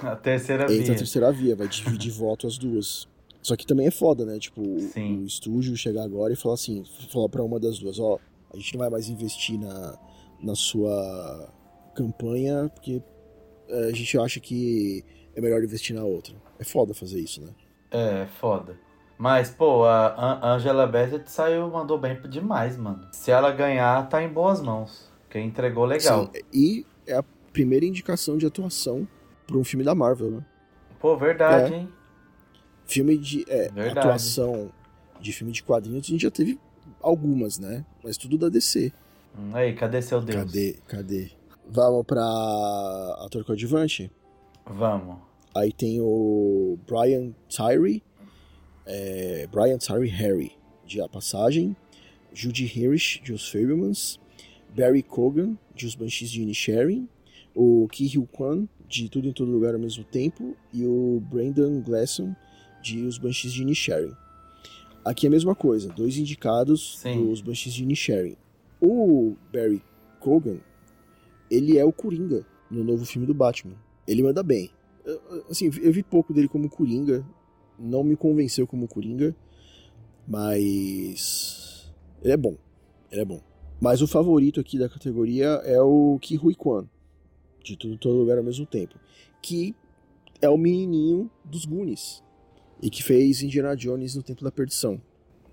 A 0.00 0.14
terceira 0.16 0.64
entra 0.64 0.74
via. 0.74 0.82
Entra 0.82 0.94
a 0.94 0.98
terceira 0.98 1.32
via, 1.32 1.56
vai 1.56 1.68
dividir 1.68 2.12
voto 2.12 2.46
as 2.46 2.58
duas. 2.58 3.08
Só 3.42 3.56
que 3.56 3.66
também 3.66 3.86
é 3.86 3.90
foda, 3.90 4.24
né? 4.24 4.38
Tipo, 4.38 4.62
Sim. 4.80 5.22
o 5.22 5.26
estúdio 5.26 5.76
chegar 5.76 6.02
agora 6.04 6.32
e 6.32 6.36
falar 6.36 6.54
assim, 6.54 6.84
falar 7.10 7.28
para 7.28 7.42
uma 7.42 7.58
das 7.58 7.78
duas, 7.78 7.98
ó, 7.98 8.18
a 8.52 8.56
gente 8.56 8.74
não 8.74 8.80
vai 8.80 8.90
mais 8.90 9.08
investir 9.08 9.58
na, 9.58 9.98
na 10.42 10.54
sua 10.54 11.48
campanha, 11.94 12.70
porque 12.74 13.02
a 13.70 13.92
gente 13.92 14.18
acha 14.18 14.40
que 14.40 15.04
é 15.34 15.40
melhor 15.40 15.62
investir 15.62 15.94
na 15.94 16.04
outra. 16.04 16.34
É 16.58 16.64
foda 16.64 16.94
fazer 16.94 17.20
isso, 17.20 17.40
né? 17.40 17.50
É, 17.90 18.26
foda. 18.40 18.76
Mas, 19.16 19.50
pô, 19.50 19.84
a 19.84 20.54
Angela 20.54 20.86
Bassett 20.86 21.30
saiu, 21.30 21.68
mandou 21.68 21.98
bem 21.98 22.20
demais, 22.28 22.76
mano. 22.76 23.08
Se 23.12 23.30
ela 23.30 23.50
ganhar, 23.50 24.08
tá 24.08 24.22
em 24.22 24.28
boas 24.28 24.60
mãos. 24.60 25.08
Quem 25.28 25.46
entregou 25.48 25.84
legal. 25.84 26.30
Sim, 26.32 26.40
e 26.52 26.86
é 27.06 27.16
a 27.16 27.24
primeira 27.52 27.84
indicação 27.84 28.38
de 28.38 28.46
atuação 28.46 29.06
por 29.46 29.56
um 29.56 29.64
filme 29.64 29.84
da 29.84 29.94
Marvel, 29.94 30.30
né? 30.30 30.46
Pô, 31.00 31.16
verdade, 31.16 31.74
É. 31.74 31.76
hein? 31.78 31.88
Filme 32.88 33.16
de 33.18 33.44
é, 33.48 33.68
Verdade. 33.70 33.98
atuação 33.98 34.72
de 35.20 35.32
filme 35.32 35.52
de 35.52 35.62
quadrinhos, 35.62 36.06
a 36.06 36.10
gente 36.10 36.22
já 36.22 36.30
teve 36.30 36.58
algumas, 37.00 37.58
né? 37.58 37.84
Mas 38.02 38.16
tudo 38.16 38.38
da 38.38 38.48
DC. 38.48 38.92
Hum, 39.38 39.50
Aí, 39.54 39.74
cadê 39.74 40.00
seu 40.02 40.20
Deus? 40.20 40.36
Cadê? 40.36 40.76
Cadê? 40.88 41.30
Vamos 41.70 42.04
pra 42.06 42.22
ator 43.24 43.44
coadjuvante? 43.44 44.10
Vamos. 44.66 45.16
Aí 45.54 45.72
tem 45.72 46.00
o 46.00 46.78
Brian 46.86 47.34
Tyree, 47.48 48.02
é, 48.86 49.46
Brian 49.48 49.76
Tyree 49.76 50.08
Harry, 50.08 50.52
de 50.86 51.00
A 51.00 51.08
Passagem, 51.08 51.76
Judy 52.32 52.64
Hirsch, 52.64 53.20
de 53.22 53.32
Os 53.32 53.50
Fablemans, 53.50 54.18
Barry 54.74 55.02
Cogan, 55.02 55.58
de 55.74 55.86
Os 55.86 55.94
Banshees 55.94 56.30
de 56.30 56.42
Inisherin, 56.42 57.08
o 57.54 57.86
Ki 57.90 58.06
Hyo 58.06 58.26
Kwan, 58.26 58.66
de 58.88 59.08
Tudo 59.08 59.28
em 59.28 59.32
Todo 59.32 59.50
Lugar 59.50 59.74
ao 59.74 59.80
Mesmo 59.80 60.04
Tempo, 60.04 60.56
e 60.72 60.86
o 60.86 61.22
Brendan 61.30 61.80
Gleeson, 61.82 62.34
de 62.82 63.04
Os 63.04 63.18
Banshees 63.18 63.52
de 63.52 63.62
Inisherin. 63.62 64.12
Aqui 65.04 65.26
é 65.26 65.28
a 65.28 65.30
mesma 65.30 65.54
coisa, 65.54 65.88
dois 65.92 66.16
indicados 66.18 66.98
Sim. 66.98 67.26
dos 67.26 67.40
Banshees 67.40 67.74
de 67.74 67.82
Inisherin. 67.82 68.36
O 68.80 69.34
Barry 69.52 69.82
Cogan, 70.20 70.58
ele 71.50 71.78
é 71.78 71.84
o 71.84 71.92
Coringa 71.92 72.44
no 72.70 72.84
novo 72.84 73.04
filme 73.06 73.26
do 73.26 73.34
Batman. 73.34 73.74
Ele 74.06 74.22
manda 74.22 74.42
bem. 74.42 74.70
Eu- 75.04 75.44
Assim, 75.50 75.66
eu 75.80 75.92
vi 75.92 76.02
pouco 76.02 76.32
dele 76.34 76.48
como 76.48 76.68
Coringa, 76.68 77.24
não 77.78 78.02
me 78.04 78.16
convenceu 78.16 78.66
como 78.66 78.86
Coringa, 78.88 79.34
mas 80.26 81.90
ele 82.22 82.32
é 82.32 82.36
bom. 82.36 82.56
Ele 83.10 83.22
é 83.22 83.24
bom. 83.24 83.40
Mas 83.80 84.02
o 84.02 84.06
favorito 84.06 84.60
aqui 84.60 84.78
da 84.78 84.88
categoria 84.88 85.46
é 85.64 85.80
o 85.80 86.18
Ki 86.20 86.36
Hui 86.36 86.54
Kwan, 86.54 86.86
de 87.64 87.76
tudo 87.76 87.96
todo 87.96 88.16
lugar 88.18 88.36
ao 88.38 88.44
mesmo 88.44 88.66
tempo, 88.66 88.96
que 89.40 89.74
é 90.42 90.48
o 90.48 90.58
menininho 90.58 91.30
dos 91.44 91.64
Goonies 91.64 92.22
e 92.82 92.90
que 92.90 93.02
fez 93.02 93.42
Indiana 93.42 93.76
Jones 93.76 94.14
no 94.14 94.22
Templo 94.22 94.44
da 94.44 94.50
Perdição. 94.50 95.00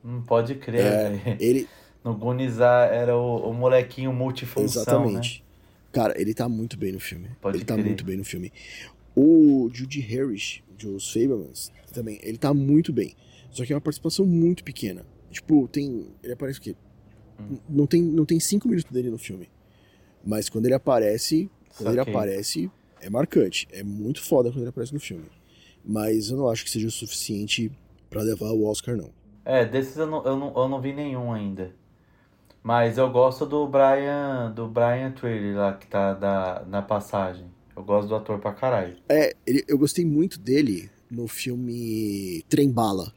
Hum, 0.03 0.21
pode 0.21 0.55
crer, 0.55 0.81
É. 0.81 1.37
Ele, 1.39 1.67
No 2.05 2.13
Goonies 2.15 2.61
ah, 2.61 2.85
era 2.85 3.17
o, 3.17 3.49
o 3.49 3.51
molequinho 3.51 4.13
multifunção, 4.13 4.83
exatamente. 4.83 5.39
né? 5.39 5.45
Cara, 5.91 6.21
ele 6.21 6.35
tá 6.35 6.47
muito 6.47 6.77
bem 6.77 6.91
no 6.91 6.99
filme. 6.99 7.31
Pode 7.41 7.57
ele 7.57 7.65
tá 7.65 7.73
crer. 7.73 7.83
muito 7.83 8.05
bem 8.05 8.15
no 8.15 8.23
filme. 8.23 8.53
O 9.15 9.71
Judy 9.73 10.01
Harris, 10.01 10.61
de 10.77 10.87
Os 10.87 11.11
Fablemans, 11.11 11.71
também, 11.91 12.19
ele 12.21 12.37
tá 12.37 12.53
muito 12.53 12.93
bem. 12.93 13.15
Só 13.49 13.65
que 13.65 13.73
é 13.73 13.75
uma 13.75 13.81
participação 13.81 14.23
muito 14.23 14.63
pequena. 14.63 15.03
Tipo, 15.31 15.67
tem. 15.67 16.05
Ele 16.21 16.33
aparece 16.33 16.59
o 16.59 16.61
quê? 16.61 16.75
Hum. 17.39 17.57
Não 17.67 17.87
tem, 17.87 18.03
não 18.03 18.23
tem 18.23 18.39
cinco 18.39 18.67
minutos 18.67 18.91
dele 18.91 19.09
no 19.09 19.17
filme. 19.17 19.49
Mas 20.23 20.47
quando 20.47 20.65
ele 20.65 20.75
aparece, 20.75 21.49
quando 21.75 21.89
ele 21.89 22.01
aparece, 22.01 22.69
é 23.01 23.09
marcante. 23.09 23.67
É 23.71 23.81
muito 23.81 24.21
foda 24.21 24.51
quando 24.51 24.59
ele 24.61 24.69
aparece 24.69 24.93
no 24.93 24.99
filme. 24.99 25.25
Mas 25.85 26.29
eu 26.29 26.37
não 26.37 26.49
acho 26.49 26.63
que 26.63 26.69
seja 26.71 26.87
o 26.87 26.91
suficiente 26.91 27.71
pra 28.09 28.21
levar 28.21 28.51
o 28.51 28.65
Oscar, 28.65 28.95
não. 28.97 29.11
É, 29.43 29.63
desses 29.65 29.95
eu 29.97 30.07
não, 30.07 30.23
eu 30.25 30.35
não, 30.35 30.53
eu 30.55 30.67
não 30.67 30.81
vi 30.81 30.93
nenhum 30.93 31.31
ainda. 31.31 31.71
Mas 32.63 32.97
eu 32.97 33.09
gosto 33.11 33.45
do 33.45 33.67
Brian, 33.67 34.51
do 34.51 34.67
Brian 34.67 35.11
Trailer 35.11 35.55
lá, 35.55 35.73
que 35.73 35.85
tá 35.85 36.13
da, 36.13 36.63
na 36.67 36.81
passagem. 36.81 37.45
Eu 37.75 37.83
gosto 37.83 38.07
do 38.07 38.15
ator 38.15 38.39
pra 38.39 38.53
caralho. 38.53 38.97
É, 39.07 39.35
ele- 39.45 39.63
eu 39.67 39.77
gostei 39.77 40.03
muito 40.03 40.39
dele 40.39 40.89
no 41.11 41.27
filme 41.27 42.43
Trem 42.49 42.71
Bala. 42.71 43.13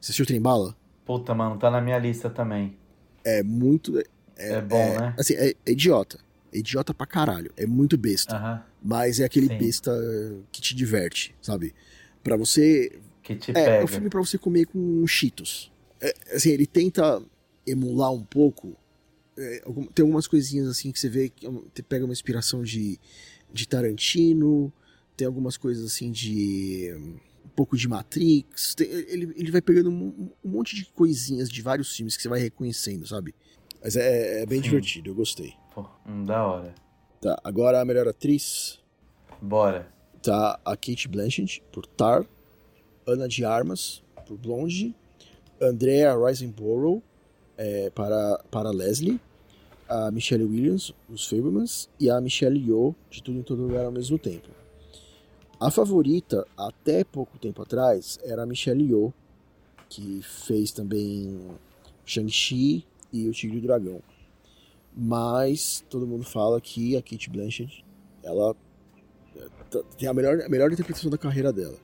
Você 0.00 0.06
assistiu 0.06 0.26
Trem 0.26 0.40
Bala? 0.40 0.74
Puta, 1.04 1.34
mano, 1.34 1.56
tá 1.58 1.70
na 1.70 1.80
minha 1.80 1.98
lista 1.98 2.28
também. 2.28 2.76
É 3.24 3.42
muito. 3.42 4.02
É, 4.36 4.60
bom, 4.60 4.98
né? 4.98 5.14
Assim, 5.18 5.34
é, 5.34 5.50
é 5.50 5.70
idiota. 5.72 6.18
É 6.52 6.58
idiota 6.58 6.92
pra 6.92 7.06
caralho. 7.06 7.52
É 7.56 7.66
muito 7.66 7.96
besta. 7.96 8.34
Aham. 8.36 8.62
Mas 8.82 9.20
é 9.20 9.24
aquele 9.24 9.48
Sim. 9.48 9.58
besta 9.58 9.92
que 10.52 10.60
te 10.60 10.74
diverte, 10.74 11.34
sabe? 11.42 11.74
Pra 12.22 12.36
você. 12.36 12.98
Que 13.22 13.34
te 13.36 13.50
É, 13.52 13.54
pega. 13.54 13.70
é 13.76 13.84
um 13.84 13.88
filme 13.88 14.08
pra 14.08 14.20
você 14.20 14.38
comer 14.38 14.66
com 14.66 15.06
cheetos. 15.06 15.70
É, 16.00 16.14
assim, 16.34 16.50
ele 16.50 16.66
tenta 16.66 17.22
emular 17.66 18.12
um 18.12 18.22
pouco. 18.24 18.76
é, 19.36 19.62
tem 19.94 20.02
algumas 20.02 20.26
coisinhas 20.26 20.68
assim 20.68 20.90
que 20.90 20.98
você 20.98 21.08
vê 21.08 21.28
que 21.28 21.46
é 21.46 21.82
pega 21.88 22.04
uma 22.04 22.12
inspiração 22.12 22.62
de, 22.62 22.98
de 23.52 23.66
Tarantino. 23.68 24.72
Tem 25.16 25.26
algumas 25.26 25.56
coisas 25.56 25.84
assim 25.84 26.10
de. 26.12 26.92
um 27.44 27.48
pouco 27.56 27.76
de 27.76 27.88
Matrix. 27.88 28.74
tem- 28.74 28.88
ele, 28.88 29.32
ele 29.36 29.50
vai 29.50 29.60
pegando 29.60 29.90
um, 29.90 30.30
um 30.44 30.48
monte 30.48 30.74
de 30.76 30.84
coisinhas 30.86 31.48
de 31.48 31.60
vários 31.62 31.94
filmes 31.94 32.16
que 32.16 32.22
você 32.22 32.28
vai 32.28 32.40
reconhecendo, 32.40 33.06
sabe? 33.06 33.34
Mas 33.82 33.96
é, 33.96 34.42
é 34.42 34.46
bem 34.46 34.58
Sim. 34.58 34.64
divertido, 34.68 35.10
eu 35.10 35.14
gostei. 35.14 35.54
Pô, 35.74 35.84
hum, 36.06 36.24
da 36.24 36.44
hora. 36.46 36.74
Tá, 37.20 37.36
agora 37.44 37.80
a 37.80 37.84
melhor 37.84 38.06
atriz 38.08 38.78
Bora. 39.42 39.92
Tá 40.22 40.60
a 40.64 40.76
Kate 40.76 41.08
Blanchett 41.08 41.62
por 41.72 41.86
Tar, 41.86 42.26
Ana 43.06 43.28
de 43.28 43.44
Armas 43.44 44.02
por 44.26 44.36
Blonde, 44.36 44.94
Andrea 45.60 46.14
Riseborough 46.16 47.02
é, 47.56 47.90
para, 47.90 48.38
para 48.50 48.70
Leslie, 48.70 49.20
a 49.88 50.10
Michelle 50.10 50.44
Williams, 50.44 50.92
os 51.08 51.26
Fablemans, 51.26 51.88
e 51.98 52.10
a 52.10 52.20
Michelle 52.20 52.58
Yeoh, 52.58 52.94
de 53.10 53.22
Tudo 53.22 53.38
em 53.38 53.42
Todo 53.42 53.62
Lugar 53.62 53.86
ao 53.86 53.92
mesmo 53.92 54.18
tempo. 54.18 54.48
A 55.58 55.70
favorita, 55.70 56.46
até 56.56 57.02
pouco 57.02 57.38
tempo 57.38 57.62
atrás, 57.62 58.18
era 58.22 58.42
a 58.42 58.46
Michelle 58.46 58.84
Yeoh, 58.84 59.12
que 59.88 60.20
fez 60.22 60.70
também 60.70 61.40
Shang-Chi 62.04 62.86
e 63.12 63.28
O 63.28 63.32
Tigre 63.32 63.56
e 63.56 63.60
o 63.60 63.62
Dragão. 63.62 64.00
Mas 64.94 65.84
todo 65.88 66.06
mundo 66.06 66.24
fala 66.24 66.60
que 66.60 66.96
a 66.96 67.02
Kate 67.02 67.30
Blanchett, 67.30 67.84
ela 68.22 68.54
tem 69.96 70.08
a 70.08 70.14
melhor, 70.14 70.40
a 70.40 70.48
melhor 70.48 70.72
interpretação 70.72 71.10
da 71.10 71.18
carreira 71.18 71.52
dela. 71.52 71.76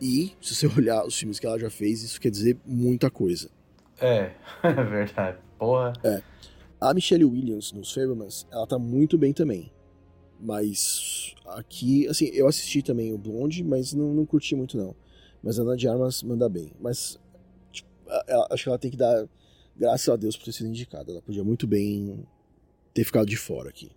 E, 0.00 0.32
se 0.40 0.54
você 0.54 0.66
olhar 0.78 1.04
os 1.06 1.16
filmes 1.18 1.38
que 1.38 1.46
ela 1.46 1.58
já 1.58 1.70
fez, 1.70 2.02
isso 2.02 2.20
quer 2.20 2.30
dizer 2.30 2.56
muita 2.64 3.10
coisa. 3.10 3.50
É, 4.00 4.32
é 4.62 4.72
verdade. 4.84 5.38
Porra. 5.58 5.92
A 6.80 6.94
Michelle 6.94 7.24
Williams, 7.24 7.72
nos 7.72 7.92
Fablemans, 7.92 8.46
ela 8.50 8.66
tá 8.66 8.78
muito 8.78 9.18
bem 9.18 9.32
também. 9.32 9.70
Mas 10.40 11.34
aqui, 11.46 12.08
assim, 12.08 12.26
eu 12.32 12.48
assisti 12.48 12.82
também 12.82 13.12
o 13.12 13.18
Blonde, 13.18 13.62
mas 13.62 13.92
não, 13.92 14.14
não 14.14 14.24
curti 14.24 14.54
muito 14.56 14.78
não. 14.78 14.96
Mas 15.42 15.58
a 15.58 15.62
Ana 15.62 15.76
de 15.76 15.86
Armas 15.86 16.22
manda 16.22 16.48
bem. 16.48 16.72
Mas 16.80 17.18
tipo, 17.70 17.88
ela- 18.26 18.48
acho 18.50 18.62
que 18.62 18.68
ela 18.70 18.78
tem 18.78 18.90
que 18.90 18.96
dar 18.96 19.28
graças 19.76 20.08
a 20.08 20.16
Deus 20.16 20.36
por 20.36 20.44
ter 20.46 20.52
sido 20.52 20.68
indicada. 20.68 21.12
Ela 21.12 21.20
podia 21.20 21.44
muito 21.44 21.66
bem 21.66 22.26
ter 22.94 23.04
ficado 23.04 23.26
de 23.26 23.36
fora 23.36 23.68
aqui. 23.68 23.90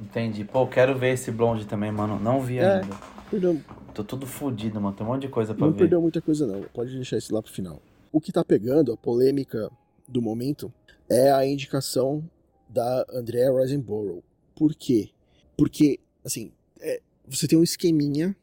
Entendi. 0.00 0.44
Pô, 0.44 0.66
quero 0.66 0.96
ver 0.98 1.14
esse 1.14 1.30
blonde 1.30 1.66
também, 1.66 1.90
mano. 1.92 2.18
Não 2.18 2.40
vi 2.40 2.58
É. 2.58 2.80
ainda. 2.80 2.96
Perdeu, 3.30 3.60
Tô 3.94 4.02
tudo 4.04 4.26
fudido, 4.26 4.80
mano. 4.80 4.94
Tem 4.96 5.06
um 5.06 5.10
monte 5.10 5.22
de 5.22 5.28
coisa 5.28 5.54
pra 5.54 5.66
não 5.66 5.72
ver. 5.72 5.78
perdeu 5.80 6.00
muita 6.00 6.20
coisa 6.20 6.46
não. 6.46 6.62
Pode 6.74 6.94
deixar 6.94 7.16
isso 7.16 7.32
lá 7.34 7.40
pro 7.42 7.52
final. 7.52 7.80
O 8.12 8.20
que 8.20 8.32
tá 8.32 8.44
pegando, 8.44 8.92
a 8.92 8.96
polêmica 8.96 9.70
do 10.08 10.20
momento, 10.20 10.72
é 11.08 11.30
a 11.32 11.46
indicação 11.46 12.28
da 12.68 13.06
Andrea 13.12 13.52
Riseborough. 13.52 14.22
Por 14.54 14.74
quê? 14.74 15.10
Porque, 15.56 16.00
assim, 16.24 16.50
é, 16.80 17.00
você 17.26 17.46
tem 17.46 17.56
um 17.58 17.62
esqueminha 17.62 18.34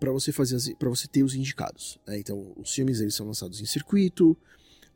para 0.00 0.10
você 0.10 0.32
fazer 0.32 0.74
para 0.76 0.88
você 0.88 1.06
ter 1.06 1.22
os 1.22 1.34
indicados. 1.34 1.98
né? 2.06 2.18
Então, 2.18 2.52
os 2.56 2.72
filmes 2.72 3.00
eles 3.00 3.14
são 3.14 3.26
lançados 3.26 3.60
em 3.60 3.66
circuito, 3.66 4.36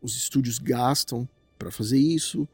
os 0.01 0.17
estúdios 0.17 0.59
gastam 0.59 1.29
para 1.59 1.71
fazer 1.71 1.99
isso. 1.99 2.49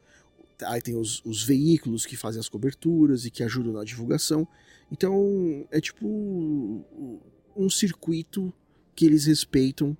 Aí 0.65 0.81
tem 0.81 0.95
os, 0.95 1.21
os 1.25 1.43
veículos 1.43 2.05
que 2.05 2.17
fazem 2.17 2.39
as 2.39 2.49
coberturas 2.49 3.25
e 3.25 3.31
que 3.31 3.43
ajudam 3.43 3.73
na 3.73 3.83
divulgação. 3.83 4.47
Então, 4.91 5.67
é 5.71 5.79
tipo 5.79 6.05
um 7.55 7.69
circuito 7.69 8.53
que 8.95 9.05
eles 9.05 9.25
respeitam 9.25 9.95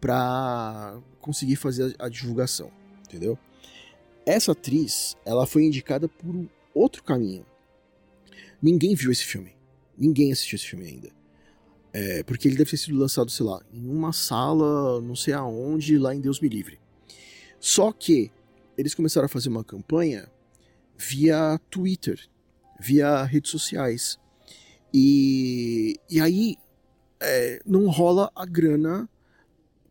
para 0.00 1.00
conseguir 1.20 1.56
fazer 1.56 1.94
a, 1.98 2.06
a 2.06 2.08
divulgação, 2.08 2.70
entendeu? 3.04 3.38
Essa 4.24 4.52
atriz, 4.52 5.16
ela 5.24 5.46
foi 5.46 5.64
indicada 5.64 6.08
por 6.08 6.34
um 6.34 6.48
outro 6.74 7.02
caminho. 7.02 7.44
Ninguém 8.60 8.94
viu 8.94 9.10
esse 9.10 9.24
filme. 9.24 9.54
Ninguém 9.98 10.32
assistiu 10.32 10.56
esse 10.56 10.66
filme 10.66 10.86
ainda. 10.86 11.10
É, 11.92 12.22
porque 12.22 12.48
ele 12.48 12.56
deve 12.56 12.70
ter 12.70 12.76
sido 12.76 12.96
lançado, 12.96 13.30
sei 13.30 13.44
lá, 13.44 13.60
em 13.72 13.86
uma 13.86 14.12
sala, 14.12 15.00
não 15.00 15.14
sei 15.14 15.34
aonde, 15.34 15.98
lá 15.98 16.14
em 16.14 16.20
Deus 16.20 16.40
Me 16.40 16.48
Livre. 16.48 16.78
Só 17.60 17.92
que 17.92 18.30
eles 18.82 18.94
começaram 18.94 19.26
a 19.26 19.28
fazer 19.28 19.48
uma 19.48 19.64
campanha 19.64 20.28
via 20.98 21.58
Twitter, 21.70 22.20
via 22.78 23.22
redes 23.22 23.50
sociais. 23.50 24.18
E, 24.92 25.98
e 26.10 26.20
aí 26.20 26.56
é, 27.20 27.60
não 27.64 27.88
rola 27.88 28.30
a 28.34 28.44
grana 28.44 29.08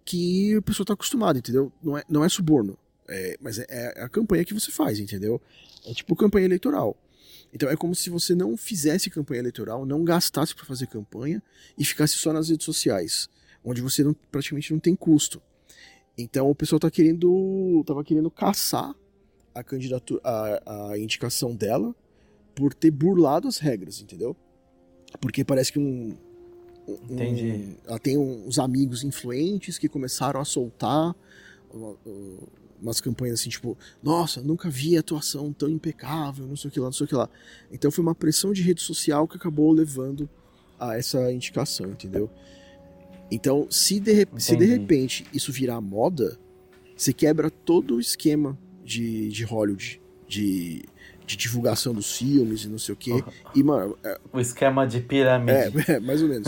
que 0.03 0.57
o 0.57 0.61
pessoal 0.61 0.85
tá 0.85 0.93
acostumado, 0.93 1.39
entendeu? 1.39 1.71
Não 1.81 1.97
é, 1.97 2.03
não 2.09 2.23
é 2.23 2.29
suborno. 2.29 2.77
É, 3.07 3.37
mas 3.41 3.59
é, 3.59 3.65
é 3.69 4.03
a 4.03 4.09
campanha 4.09 4.45
que 4.45 4.53
você 4.53 4.71
faz, 4.71 4.99
entendeu? 4.99 5.41
É 5.85 5.93
tipo 5.93 6.15
campanha 6.15 6.45
eleitoral. 6.45 6.97
Então 7.53 7.69
é 7.69 7.75
como 7.75 7.95
se 7.95 8.09
você 8.09 8.35
não 8.35 8.55
fizesse 8.55 9.09
campanha 9.09 9.39
eleitoral, 9.39 9.85
não 9.85 10.03
gastasse 10.03 10.53
para 10.53 10.65
fazer 10.65 10.87
campanha 10.87 11.41
e 11.77 11.83
ficasse 11.83 12.13
só 12.15 12.31
nas 12.31 12.49
redes 12.49 12.65
sociais, 12.65 13.29
onde 13.63 13.81
você 13.81 14.03
não, 14.03 14.13
praticamente 14.13 14.71
não 14.71 14.79
tem 14.79 14.95
custo. 14.95 15.41
Então 16.17 16.49
o 16.49 16.55
pessoal 16.55 16.79
tá 16.79 16.91
querendo, 16.91 17.83
tava 17.85 18.03
querendo 18.03 18.29
caçar 18.29 18.93
a 19.53 19.63
candidatura, 19.63 20.21
a, 20.23 20.89
a 20.91 20.99
indicação 20.99 21.55
dela 21.55 21.95
por 22.55 22.73
ter 22.73 22.91
burlado 22.91 23.47
as 23.47 23.57
regras, 23.57 24.01
entendeu? 24.01 24.35
Porque 25.19 25.43
parece 25.43 25.71
que 25.71 25.79
um. 25.79 26.15
um 26.87 27.13
Entendi. 27.13 27.75
ela 27.85 27.99
tem 27.99 28.17
uns 28.17 28.59
amigos 28.59 29.03
influentes 29.03 29.77
que 29.77 29.87
começaram 29.89 30.39
a 30.39 30.45
soltar 30.45 31.15
uma- 31.73 31.97
umas 32.81 32.99
campanhas 32.99 33.39
assim, 33.39 33.49
tipo, 33.49 33.77
nossa, 34.01 34.41
nunca 34.41 34.69
vi 34.69 34.97
atuação 34.97 35.53
tão 35.53 35.69
impecável, 35.69 36.47
não 36.47 36.55
sei 36.55 36.69
o 36.69 36.71
que 36.71 36.79
lá, 36.79 36.85
não 36.87 36.93
sei 36.93 37.05
o 37.05 37.07
que 37.07 37.15
lá. 37.15 37.29
Então 37.71 37.91
foi 37.91 38.01
uma 38.03 38.15
pressão 38.15 38.51
de 38.51 38.61
rede 38.63 38.81
social 38.81 39.27
que 39.27 39.37
acabou 39.37 39.71
levando 39.71 40.27
a 40.79 40.97
essa 40.97 41.31
indicação, 41.31 41.91
entendeu? 41.91 42.29
Então, 43.31 43.65
se 43.69 43.99
de, 43.99 44.27
se 44.37 44.57
de 44.57 44.65
repente 44.65 45.25
isso 45.33 45.51
virar 45.51 45.79
moda, 45.79 46.37
você 46.95 47.13
quebra 47.13 47.49
todo 47.49 47.95
o 47.95 47.99
esquema 47.99 48.59
de, 48.83 49.29
de 49.29 49.45
Hollywood, 49.45 50.01
de, 50.27 50.83
de 51.25 51.37
divulgação 51.37 51.93
dos 51.93 52.17
filmes 52.17 52.65
e 52.65 52.67
não 52.67 52.77
sei 52.77 52.93
o 52.93 52.97
quê. 52.97 53.23
E, 53.55 53.63
mano, 53.63 53.97
é, 54.03 54.19
O 54.33 54.39
esquema 54.39 54.85
de 54.85 54.99
pirâmide. 54.99 55.51
é, 55.51 55.71
é, 55.95 55.99
mais 55.99 56.21
ou 56.21 56.27
menos. 56.27 56.47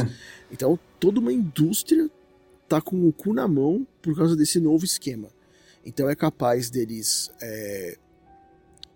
Então, 0.51 0.77
toda 0.99 1.19
uma 1.19 1.31
indústria 1.31 2.09
tá 2.67 2.81
com 2.81 3.07
o 3.07 3.13
cu 3.13 3.33
na 3.33 3.47
mão 3.47 3.87
por 4.01 4.15
causa 4.15 4.35
desse 4.35 4.59
novo 4.59 4.83
esquema. 4.83 5.29
Então, 5.85 6.09
é 6.09 6.15
capaz 6.15 6.69
deles 6.69 7.31
é, 7.41 7.97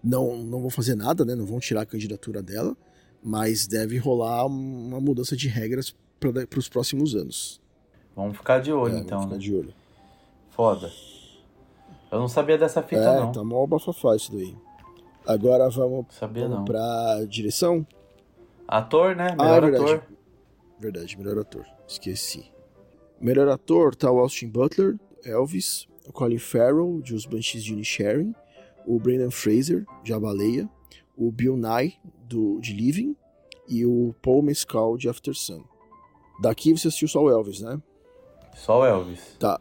não, 0.03 0.44
não 0.44 0.62
vão 0.62 0.70
fazer 0.70 0.96
nada, 0.96 1.24
né? 1.24 1.36
Não 1.36 1.46
vão 1.46 1.60
tirar 1.60 1.82
a 1.82 1.86
candidatura 1.86 2.41
dela, 2.41 2.75
mas 3.24 3.65
deve 3.65 3.98
rolar 3.98 4.46
uma 4.46 5.00
mudança 5.00 5.36
de 5.36 5.48
regras 5.48 5.96
para 6.20 6.60
os 6.60 6.67
próximos 6.67 7.15
anos. 7.15 7.62
Vamos 8.18 8.36
ficar 8.36 8.60
de 8.60 8.74
olho, 8.74 8.98
É, 8.98 9.00
então, 9.00 9.20
vamos 9.20 9.26
ficar 9.26 9.36
né? 9.36 9.42
de 9.42 9.56
olho. 9.56 9.74
Foda. 10.50 10.92
Eu 12.12 12.20
não 12.20 12.28
sabia 12.28 12.58
dessa 12.58 12.82
fita, 12.82 13.02
é, 13.02 13.20
não. 13.20 13.32
tá 13.32 13.44
mó 13.44 13.66
bafafá 13.68 14.16
isso 14.16 14.32
daí. 14.36 14.56
Agora 15.26 15.70
vamos, 15.70 16.08
Sabia, 16.10 16.44
vamos 16.44 16.58
não. 16.60 16.66
pra 16.66 17.24
direção. 17.30 17.86
Ator, 18.68 19.16
né? 19.16 19.36
Ah, 19.38 19.44
Melhor 19.44 19.58
é 19.58 19.62
verdade. 19.72 19.84
ator. 19.94 20.04
Verdade, 20.80 21.18
melhor 21.18 21.38
ator. 21.40 21.66
Esqueci. 21.88 22.52
Melhor 23.22 23.48
ator 23.50 23.96
tá 23.96 24.12
o 24.12 24.20
Austin 24.20 24.48
Butler, 24.48 24.98
Elvis, 25.24 25.88
o 26.08 26.12
Colin 26.12 26.38
Farrell, 26.40 27.02
de 27.02 27.14
Os 27.14 27.26
Banshees 27.26 27.64
de 27.64 27.74
Inisherin, 27.74 28.34
o 28.86 29.00
Brendan 29.00 29.32
Fraser, 29.32 29.86
de 30.04 30.14
A 30.14 30.20
Baleia, 30.20 30.68
o 31.18 31.32
Bill 31.32 31.56
Nye, 31.58 31.96
do, 32.28 32.60
de 32.62 32.74
Living, 32.74 33.16
e 33.68 33.86
o 33.86 34.16
Paul 34.22 34.42
Mescal, 34.42 34.98
de 34.98 35.10
After 35.10 35.34
Sun. 35.36 35.64
Daqui 36.42 36.72
você 36.72 36.88
assistiu 36.88 37.08
só 37.08 37.22
o 37.22 37.30
Elvis, 37.30 37.60
né? 37.62 37.82
Só 38.58 38.82
o 38.82 38.86
Elvis. 38.86 39.36
Tá. 39.40 39.60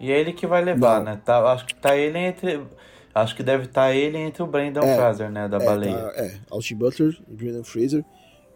E 0.00 0.10
é 0.10 0.18
ele 0.20 0.32
que 0.32 0.46
vai 0.46 0.62
levar, 0.64 0.98
Não. 0.98 1.04
né? 1.12 1.20
Tá, 1.24 1.52
acho 1.52 1.66
que 1.66 1.74
tá 1.74 1.96
ele 1.96 2.18
entre. 2.18 2.66
Acho 3.14 3.34
que 3.34 3.42
deve 3.42 3.64
estar 3.64 3.94
ele 3.94 4.18
entre 4.18 4.42
o 4.42 4.46
Brandon 4.46 4.82
É. 4.82 4.94
Fraser, 4.96 5.30
né? 5.30 5.48
Da 5.48 5.56
é, 5.56 5.64
baleia. 5.64 5.96
tá- 5.96 6.12
é, 6.22 6.38
Austin 6.50 6.74
Butler 6.76 7.18
e 7.28 7.34
Brendan 7.34 7.64
Fraser. 7.64 8.04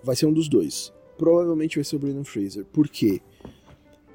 Vai 0.03 0.15
ser 0.17 0.27
um 0.27 0.33
dos 0.33 0.49
dois. 0.49 0.93
Provavelmente 1.17 1.77
vai 1.77 1.85
ser 1.85 1.97
o 1.97 1.99
Brendan 1.99 2.25
Fraser. 2.25 2.65
Por 2.67 2.89
quê? 2.89 3.23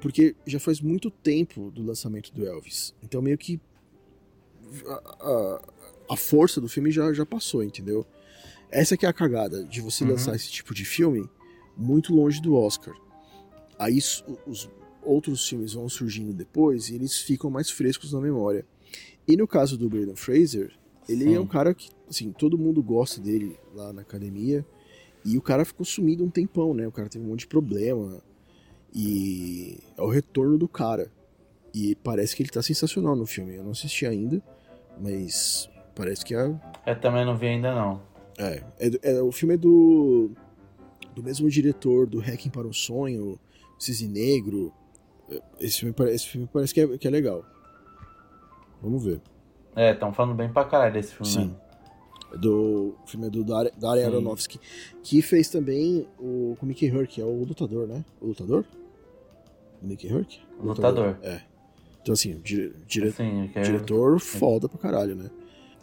Porque 0.00 0.36
já 0.46 0.60
faz 0.60 0.80
muito 0.80 1.10
tempo 1.10 1.70
do 1.72 1.82
lançamento 1.82 2.32
do 2.32 2.46
Elvis. 2.46 2.94
Então 3.02 3.20
meio 3.20 3.36
que 3.38 3.60
a, 4.86 4.92
a- 5.20 5.60
a 6.10 6.16
força 6.16 6.60
do 6.60 6.68
filme 6.68 6.90
já, 6.92 7.12
já 7.12 7.26
passou, 7.26 7.62
entendeu? 7.64 8.06
Essa 8.70 8.96
que 8.96 9.04
é 9.06 9.08
a 9.08 9.12
cagada 9.12 9.64
de 9.64 9.80
você 9.80 10.04
Uhum. 10.04 10.10
lançar 10.10 10.34
esse 10.36 10.50
tipo 10.50 10.72
de 10.74 10.84
filme 10.84 11.28
muito 11.76 12.14
longe 12.14 12.40
do 12.40 12.54
Oscar. 12.56 12.94
Aí 13.78 13.98
os 14.46 14.70
outros 15.06 15.48
filmes 15.48 15.72
vão 15.72 15.88
surgindo 15.88 16.32
depois 16.32 16.88
e 16.88 16.94
eles 16.94 17.18
ficam 17.18 17.50
mais 17.50 17.70
frescos 17.70 18.12
na 18.12 18.20
memória. 18.20 18.66
E 19.26 19.36
no 19.36 19.46
caso 19.46 19.76
do 19.76 19.88
Brendan 19.88 20.16
Fraser, 20.16 20.72
ele 21.08 21.24
Sim. 21.24 21.34
é 21.34 21.40
um 21.40 21.46
cara 21.46 21.74
que, 21.74 21.90
assim, 22.08 22.32
todo 22.32 22.58
mundo 22.58 22.82
gosta 22.82 23.20
dele 23.20 23.58
lá 23.74 23.92
na 23.92 24.02
academia. 24.02 24.64
E 25.24 25.36
o 25.36 25.42
cara 25.42 25.64
ficou 25.64 25.84
sumido 25.84 26.24
um 26.24 26.30
tempão, 26.30 26.72
né? 26.72 26.86
O 26.86 26.92
cara 26.92 27.08
teve 27.08 27.24
um 27.24 27.28
monte 27.28 27.40
de 27.40 27.46
problema. 27.48 28.22
E 28.94 29.78
é 29.96 30.02
o 30.02 30.08
retorno 30.08 30.56
do 30.56 30.68
cara. 30.68 31.10
E 31.74 31.94
parece 31.96 32.34
que 32.34 32.42
ele 32.42 32.50
tá 32.50 32.62
sensacional 32.62 33.14
no 33.16 33.26
filme. 33.26 33.56
Eu 33.56 33.64
não 33.64 33.72
assisti 33.72 34.06
ainda, 34.06 34.42
mas 35.00 35.68
parece 35.94 36.24
que 36.24 36.34
é. 36.34 36.54
Eu 36.86 37.00
também 37.00 37.24
não 37.24 37.36
vi 37.36 37.46
ainda, 37.46 37.74
não. 37.74 38.00
É, 38.38 38.62
é, 38.78 39.16
é- 39.16 39.22
o 39.22 39.32
filme 39.32 39.54
é 39.54 39.58
do. 39.58 40.30
do 41.14 41.22
mesmo 41.22 41.50
diretor 41.50 42.06
do 42.06 42.18
Hacking 42.20 42.50
para 42.50 42.66
um 42.66 42.72
Sonho, 42.72 43.38
Cisne 43.78 44.08
Negro. 44.08 44.72
Esse 45.60 45.80
filme, 45.80 45.94
esse 46.12 46.26
filme 46.28 46.48
parece 46.52 46.72
que 46.72 46.80
é, 46.80 46.98
que 46.98 47.06
é 47.06 47.10
legal. 47.10 47.44
Vamos 48.82 49.04
ver. 49.04 49.20
É, 49.74 49.92
estão 49.92 50.12
falando 50.12 50.34
bem 50.36 50.48
pra 50.52 50.64
caralho 50.64 50.92
desse 50.92 51.14
filme. 51.14 51.30
Sim. 51.32 51.46
né? 51.48 51.56
É 52.34 52.38
do 52.38 52.96
o 53.02 53.06
filme 53.06 53.26
é 53.26 53.30
do 53.30 53.44
Dar- 53.44 53.70
Darren. 53.78 54.04
Aronofsky, 54.04 54.60
que 55.02 55.22
fez 55.22 55.48
também 55.48 56.06
o 56.18 56.56
com 56.58 56.66
o 56.66 56.68
Mickey 56.68 56.86
Herc, 56.88 57.18
é 57.20 57.24
o 57.24 57.44
lutador, 57.44 57.86
né? 57.86 58.04
O 58.20 58.26
lutador? 58.28 58.64
O 59.82 59.86
Mickey 59.86 60.08
Herc? 60.08 60.38
O 60.58 60.66
Lutador. 60.66 61.16
É. 61.22 61.40
Então 62.02 62.12
assim, 62.14 62.38
dire- 62.40 62.72
dire- 62.86 63.12
Sim, 63.12 63.48
que 63.52 63.58
é- 63.58 63.62
diretor 63.62 64.18
foda 64.20 64.68
pra 64.68 64.78
caralho, 64.78 65.14
né? 65.14 65.30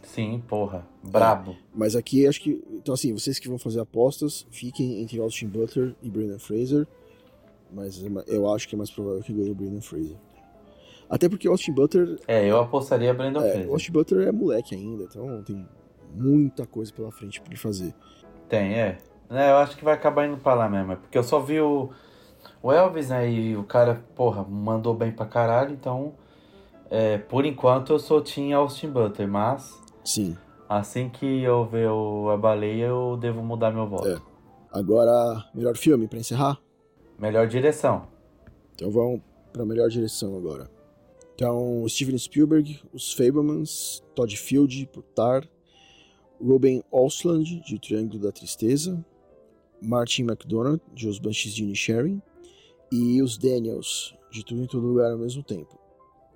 Sim, 0.02 0.42
porra. 0.46 0.86
Brabo. 1.02 1.56
Mas 1.74 1.96
aqui 1.96 2.26
acho 2.26 2.40
que. 2.40 2.62
Então, 2.72 2.94
assim, 2.94 3.12
vocês 3.12 3.38
que 3.38 3.48
vão 3.48 3.58
fazer 3.58 3.80
apostas, 3.80 4.46
fiquem 4.50 5.00
entre 5.00 5.18
Austin 5.18 5.46
Butler 5.48 5.94
e 6.02 6.10
Brendan 6.10 6.38
Fraser. 6.38 6.86
Mas 7.74 8.02
é 8.02 8.08
eu 8.26 8.52
acho 8.52 8.68
que 8.68 8.74
é 8.74 8.78
mais 8.78 8.90
provável 8.90 9.20
que 9.22 9.32
ganhe 9.32 9.50
o 9.50 9.54
Brendan 9.54 9.80
Fraser. 9.80 10.16
Até 11.10 11.28
porque 11.28 11.48
o 11.48 11.52
Austin 11.52 11.72
Butler. 11.72 12.18
É, 12.26 12.46
eu 12.48 12.58
apostaria 12.60 13.12
Brandon 13.12 13.40
É, 13.40 13.50
Fraser. 13.50 13.68
o 13.68 13.72
Austin 13.72 13.92
Butler 13.92 14.28
é 14.28 14.32
moleque 14.32 14.74
ainda, 14.74 15.04
então 15.04 15.42
tem 15.42 15.68
muita 16.14 16.64
coisa 16.66 16.92
pela 16.92 17.10
frente 17.10 17.40
pra 17.40 17.50
ele 17.50 17.58
fazer. 17.60 17.94
Tem, 18.48 18.74
é. 18.74 18.98
É, 19.30 19.50
eu 19.50 19.56
acho 19.56 19.76
que 19.76 19.84
vai 19.84 19.94
acabar 19.94 20.26
indo 20.26 20.36
pra 20.36 20.54
lá 20.54 20.68
mesmo. 20.68 20.92
é 20.92 20.96
Porque 20.96 21.18
eu 21.18 21.24
só 21.24 21.40
vi 21.40 21.60
o, 21.60 21.90
o 22.62 22.72
Elvis, 22.72 23.08
né? 23.08 23.28
E 23.28 23.56
o 23.56 23.64
cara, 23.64 24.02
porra, 24.14 24.44
mandou 24.44 24.94
bem 24.94 25.10
pra 25.10 25.26
caralho. 25.26 25.72
Então, 25.72 26.14
é, 26.90 27.18
por 27.18 27.44
enquanto 27.44 27.92
eu 27.92 27.98
sou 27.98 28.20
Team 28.20 28.56
Austin 28.56 28.88
Butler. 28.90 29.26
Mas, 29.26 29.80
Sim. 30.04 30.36
assim 30.68 31.08
que 31.08 31.42
eu 31.42 31.64
ver 31.64 31.88
o, 31.90 32.30
a 32.30 32.36
baleia, 32.36 32.86
eu 32.86 33.16
devo 33.16 33.42
mudar 33.42 33.72
meu 33.72 33.86
voto. 33.88 34.08
É. 34.08 34.18
Agora, 34.72 35.44
melhor 35.54 35.76
filme 35.76 36.06
pra 36.06 36.18
encerrar? 36.18 36.58
Melhor 37.18 37.46
direção. 37.46 38.08
Então 38.74 38.90
vamos 38.90 39.20
pra 39.52 39.64
melhor 39.64 39.88
direção 39.88 40.36
agora. 40.36 40.68
Então, 41.34 41.84
Steven 41.88 42.16
Spielberg, 42.18 42.80
Os 42.92 43.12
Fablemans, 43.12 44.02
Todd 44.14 44.36
Field, 44.36 44.88
por 44.92 45.02
Tar, 45.02 45.48
Ruben 46.40 46.82
Osland, 46.92 47.60
de 47.60 47.78
Triângulo 47.78 48.20
da 48.20 48.30
Tristeza, 48.30 49.04
Martin 49.82 50.22
McDonagh, 50.22 50.80
de 50.92 51.08
Os 51.08 51.18
Banshees 51.18 51.54
de 51.54 51.64
Inisherin, 51.64 52.22
e 52.90 53.20
os 53.20 53.36
Daniels, 53.36 54.14
de 54.30 54.44
Tudo 54.44 54.62
em 54.62 54.66
Todo 54.66 54.86
Lugar 54.86 55.10
ao 55.10 55.18
mesmo 55.18 55.42
tempo. 55.42 55.78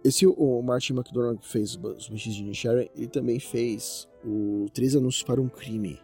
Esse, 0.03 0.27
o 0.27 0.62
Martin 0.62 0.95
McDonagh 0.95 1.38
que 1.38 1.49
fez 1.49 1.77
Os 1.77 2.09
Banshees 2.09 2.35
de 2.35 2.43
Inisherin, 2.43 2.88
ele 2.97 3.09
também 3.09 3.38
fez 3.38 4.09
o 4.25 4.67
Três 4.73 4.97
Anúncios 4.97 5.23
para 5.23 5.41
um 5.41 5.49
Crime, 5.49 6.01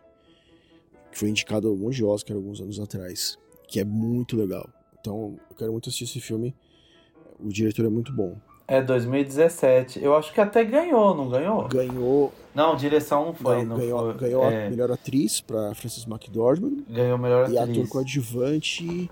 que 1.10 1.18
foi 1.18 1.30
indicado 1.30 1.68
a 1.68 1.72
um 1.72 1.76
monte 1.76 1.96
de 1.96 2.04
Oscar 2.04 2.36
alguns 2.36 2.60
anos 2.60 2.78
atrás, 2.78 3.38
que 3.74 3.80
é 3.80 3.84
muito 3.84 4.36
legal. 4.36 4.68
Então, 5.00 5.36
eu 5.50 5.56
quero 5.56 5.72
muito 5.72 5.88
assistir 5.88 6.04
esse 6.04 6.20
filme. 6.20 6.54
O 7.40 7.48
diretor 7.48 7.84
é 7.84 7.88
muito 7.88 8.12
bom. 8.12 8.36
É 8.68 8.80
2017. 8.80 10.00
Eu 10.00 10.14
acho 10.14 10.32
que 10.32 10.40
até 10.40 10.64
ganhou, 10.64 11.12
não 11.12 11.28
ganhou? 11.28 11.66
Ganhou, 11.66 12.32
Não, 12.54 12.76
direção 12.76 13.24
não 13.26 13.34
foi. 13.34 13.64
não, 13.64 13.70
Não, 13.70 13.76
ganhou, 13.78 13.98
foi. 14.12 14.14
ganhou 14.14 14.44
É, 14.44 14.68
a 14.68 14.70
melhor 14.70 14.92
atriz 14.92 15.40
para 15.40 15.74
Frances 15.74 16.06
McDormand 16.06 16.84
ganhou 16.88 17.18
melhor 17.18 17.50
e 17.50 17.58
ator 17.58 17.68
atriz. 17.70 17.88
coadjuvante 17.90 19.10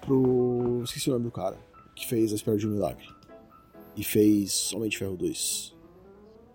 pro. 0.00 0.82
Esqueci 0.84 1.10
o 1.10 1.14
nome 1.14 1.24
do 1.24 1.32
cara, 1.32 1.56
que 1.96 2.06
fez 2.06 2.30
A 2.30 2.36
Espera 2.36 2.56
de 2.56 2.68
um 2.68 2.70
Milagre. 2.70 3.08
E 3.96 4.04
fez 4.04 4.72
Homem 4.72 4.88
de 4.88 4.96
Ferro 4.96 5.16
2. 5.16 5.74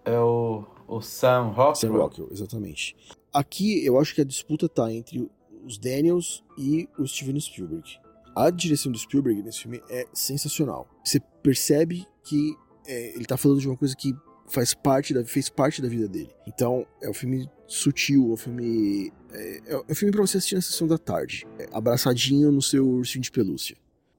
É 0.05 0.17
o, 0.17 0.63
o 0.87 1.01
Sam 1.01 1.47
Rockwell. 1.49 1.75
Sam 1.75 1.91
Rockwell, 1.91 2.29
exatamente. 2.31 2.95
Aqui 3.33 3.85
eu 3.85 3.99
acho 3.99 4.15
que 4.15 4.21
a 4.21 4.25
disputa 4.25 4.69
tá 4.69 4.89
entre 4.93 5.29
os 5.65 5.77
Daniels 5.77 6.43
e 6.57 6.87
o 6.97 7.07
Steven 7.07 7.39
Spielberg. 7.39 7.99
A 8.35 8.49
direção 8.49 8.91
do 8.91 8.97
Spielberg 8.97 9.41
nesse 9.41 9.61
filme 9.61 9.81
é 9.89 10.05
sensacional. 10.13 10.87
Você 11.03 11.19
percebe 11.41 12.05
que 12.23 12.53
é, 12.85 13.15
ele 13.15 13.25
tá 13.25 13.37
falando 13.37 13.59
de 13.61 13.67
uma 13.67 13.77
coisa 13.77 13.95
que 13.95 14.13
faz 14.47 14.73
parte 14.73 15.13
da, 15.13 15.23
fez 15.25 15.49
parte 15.49 15.81
da 15.81 15.87
vida 15.87 16.07
dele. 16.07 16.29
Então, 16.47 16.85
é 17.01 17.09
um 17.09 17.13
filme 17.13 17.49
sutil, 17.65 18.29
é 18.29 18.33
um 18.33 18.37
filme. 18.37 19.11
É, 19.31 19.61
é 19.67 19.77
um 19.89 19.95
filme 19.95 20.11
pra 20.11 20.21
você 20.21 20.37
assistir 20.37 20.55
na 20.55 20.61
sessão 20.61 20.87
da 20.87 20.97
tarde. 20.97 21.45
É, 21.57 21.67
abraçadinho 21.71 22.51
no 22.51 22.61
seu 22.61 22.85
ursinho 22.87 23.23
de 23.23 23.31
pelúcia. 23.31 23.75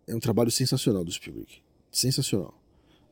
É 0.07 0.15
um 0.15 0.21
trabalho 0.21 0.51
sensacional 0.51 1.05
do 1.05 1.13
Spielberg. 1.13 1.63
Sensacional. 1.91 2.55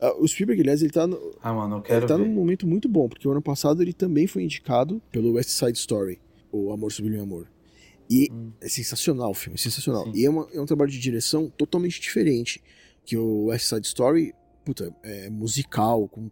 Ah, 0.00 0.14
o 0.18 0.26
Spielberg, 0.26 0.60
aliás, 0.62 0.82
ele 0.82 0.90
tá 0.92 1.06
no, 1.06 1.18
Ah, 1.42 1.52
mano, 1.52 1.82
ele 1.88 2.06
tá 2.06 2.16
ver. 2.16 2.24
num 2.26 2.32
momento 2.32 2.66
muito 2.66 2.88
bom, 2.88 3.08
porque 3.08 3.26
o 3.26 3.30
ano 3.30 3.42
passado 3.42 3.82
ele 3.82 3.92
também 3.92 4.26
foi 4.26 4.42
indicado 4.42 5.00
pelo 5.10 5.32
West 5.32 5.50
Side 5.50 5.78
Story, 5.78 6.20
o 6.52 6.72
Amor 6.72 6.92
Sublime 6.92 7.18
Amor. 7.20 7.48
E 8.10 8.28
Hum. 8.30 8.52
é 8.60 8.68
sensacional 8.68 9.30
o 9.30 9.34
filme, 9.34 9.58
sensacional. 9.58 10.04
Sim. 10.04 10.12
E 10.14 10.24
é, 10.26 10.30
uma- 10.30 10.48
é 10.52 10.60
um 10.60 10.66
trabalho 10.66 10.90
de 10.90 10.98
direção 10.98 11.48
totalmente 11.50 12.00
diferente. 12.00 12.62
Que 13.04 13.16
o 13.16 13.46
West 13.46 13.66
Side 13.68 13.86
Story, 13.86 14.34
puta, 14.64 14.94
é 15.02 15.28
musical, 15.30 16.08
com, 16.08 16.30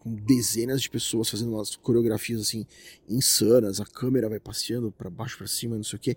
com 0.00 0.14
dezenas 0.14 0.80
de 0.82 0.88
pessoas 0.90 1.28
fazendo 1.28 1.52
umas 1.52 1.76
coreografias 1.76 2.40
assim 2.40 2.64
insanas, 3.08 3.80
a 3.80 3.84
câmera 3.86 4.28
vai 4.28 4.40
passeando 4.40 4.90
pra 4.92 5.10
baixo 5.10 5.36
pra 5.38 5.46
cima, 5.46 5.76
não 5.76 5.84
sei 5.84 5.96
o 5.96 6.00
quê. 6.00 6.16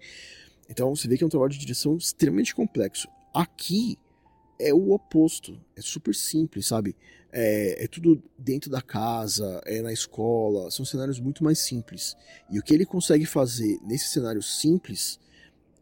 Então 0.69 0.95
você 0.95 1.07
vê 1.07 1.17
que 1.17 1.23
é 1.23 1.27
um 1.27 1.29
trabalho 1.29 1.51
de 1.51 1.59
direção 1.59 1.97
extremamente 1.97 2.53
complexo. 2.55 3.07
Aqui 3.33 3.97
é 4.69 4.73
o 4.73 4.91
oposto, 4.91 5.59
é 5.75 5.81
super 5.81 6.13
simples, 6.13 6.67
sabe? 6.67 6.95
É, 7.31 7.85
é, 7.85 7.87
tudo 7.87 8.21
dentro 8.37 8.69
da 8.69 8.81
casa, 8.81 9.61
é 9.65 9.81
na 9.81 9.91
escola, 9.91 10.69
são 10.69 10.85
cenários 10.85 11.19
muito 11.19 11.43
mais 11.43 11.59
simples. 11.59 12.15
E 12.49 12.59
o 12.59 12.63
que 12.63 12.73
ele 12.73 12.85
consegue 12.85 13.25
fazer 13.25 13.79
nesse 13.83 14.09
cenário 14.09 14.41
simples, 14.41 15.19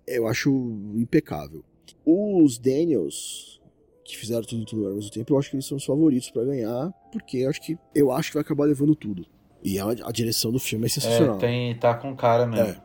eu 0.06 0.28
acho 0.28 0.50
impecável. 0.96 1.64
Os 2.06 2.58
Daniels, 2.58 3.60
que 4.06 4.16
fizeram 4.16 4.44
tudo 4.44 4.62
em 4.62 4.76
lugar 4.76 4.90
ao 4.90 4.96
mesmo 4.96 5.12
tempo, 5.12 5.34
eu 5.34 5.40
acho 5.40 5.50
que 5.50 5.56
eles 5.56 5.66
são 5.66 5.78
os 5.78 5.86
favoritos 5.86 6.30
para 6.30 6.46
ganhar, 6.46 6.92
porque 7.12 7.38
eu 7.38 7.50
acho 7.50 7.62
que 7.62 7.78
eu 7.94 8.12
acho 8.12 8.30
que 8.30 8.36
vai 8.36 8.42
acabar 8.42 8.66
levando 8.66 8.96
tudo. 8.96 9.26
E 9.64 9.78
a, 9.80 9.86
a 9.86 10.12
direção 10.12 10.52
do 10.52 10.60
filme 10.60 10.86
é 10.86 10.90
sensacional. 10.90 11.36
É, 11.36 11.40
tem, 11.40 11.76
tá 11.78 11.94
com 11.94 12.16
cara 12.16 12.46
mesmo. 12.46 12.66
É, 12.66 12.82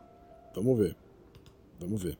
vamos 0.54 0.78
ver. 0.78 0.96
Vamos 1.78 2.02
ver. 2.02 2.18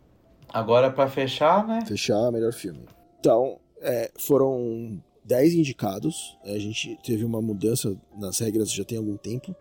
Agora 0.49 0.91
para 0.91 1.09
fechar, 1.09 1.67
né? 1.67 1.81
Fechar, 1.87 2.31
melhor 2.31 2.53
filme. 2.53 2.85
Então, 3.19 3.59
é, 3.85 4.11
foram 4.18 5.01
10 5.25 5.55
indicados. 5.55 6.37
A 6.42 6.59
gente 6.59 6.99
teve 7.05 7.25
uma 7.25 7.40
mudança 7.40 7.97
nas 8.16 8.38
regras 8.38 8.73
já 8.73 8.85
tem 8.85 8.99
algum 8.99 9.16
tempo. 9.16 9.55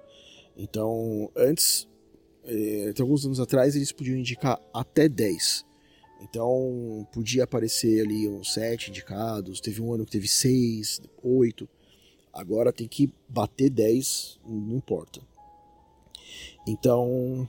Então, 0.58 1.30
antes, 1.36 1.88
é, 2.46 2.94
alguns 3.00 3.26
anos 3.26 3.40
atrás, 3.40 3.76
eles 3.76 3.92
podiam 3.92 4.18
indicar 4.18 4.60
até 4.74 5.10
10. 5.10 5.66
Então, 6.22 7.06
podia 7.12 7.44
aparecer 7.44 8.06
ali 8.06 8.28
uns 8.30 8.54
7 8.54 8.90
indicados. 8.90 9.60
Teve 9.60 9.82
um 9.82 9.94
ano 9.94 10.06
que 10.06 10.12
teve 10.12 10.28
6, 10.28 11.02
8. 11.22 11.68
Agora 12.32 12.72
tem 12.72 12.88
que 12.88 13.14
bater 13.28 13.70
10, 13.70 14.40
não 14.46 14.78
importa. 14.78 15.22
Então, 16.66 17.48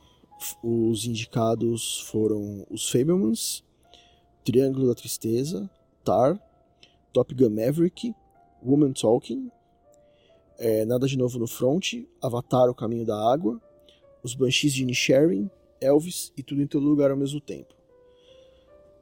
os 0.62 1.06
indicados 1.06 2.00
foram 2.10 2.66
os 2.68 2.90
Fablemans, 2.90 3.62
Triângulo 4.44 4.88
da 4.88 4.94
Tristeza, 4.94 5.70
Tar, 6.04 6.38
Top 7.14 7.33
Gun 7.33 7.50
Maverick, 7.50 8.12
Woman 8.61 8.92
Talking, 8.92 9.48
é, 10.59 10.85
Nada 10.85 11.07
de 11.07 11.16
Novo 11.16 11.38
no 11.38 11.46
Front, 11.46 11.94
Avatar 12.20 12.68
O 12.68 12.74
Caminho 12.74 13.07
da 13.07 13.16
Água, 13.33 13.61
Os 14.22 14.35
Banshees 14.35 14.74
de 14.74 14.83
Inisherin, 14.83 15.48
Elvis 15.81 16.33
e 16.37 16.42
Tudo 16.42 16.61
em 16.61 16.66
Todo 16.66 16.85
Lugar 16.85 17.12
ao 17.12 17.16
mesmo 17.16 17.40
tempo. 17.40 17.72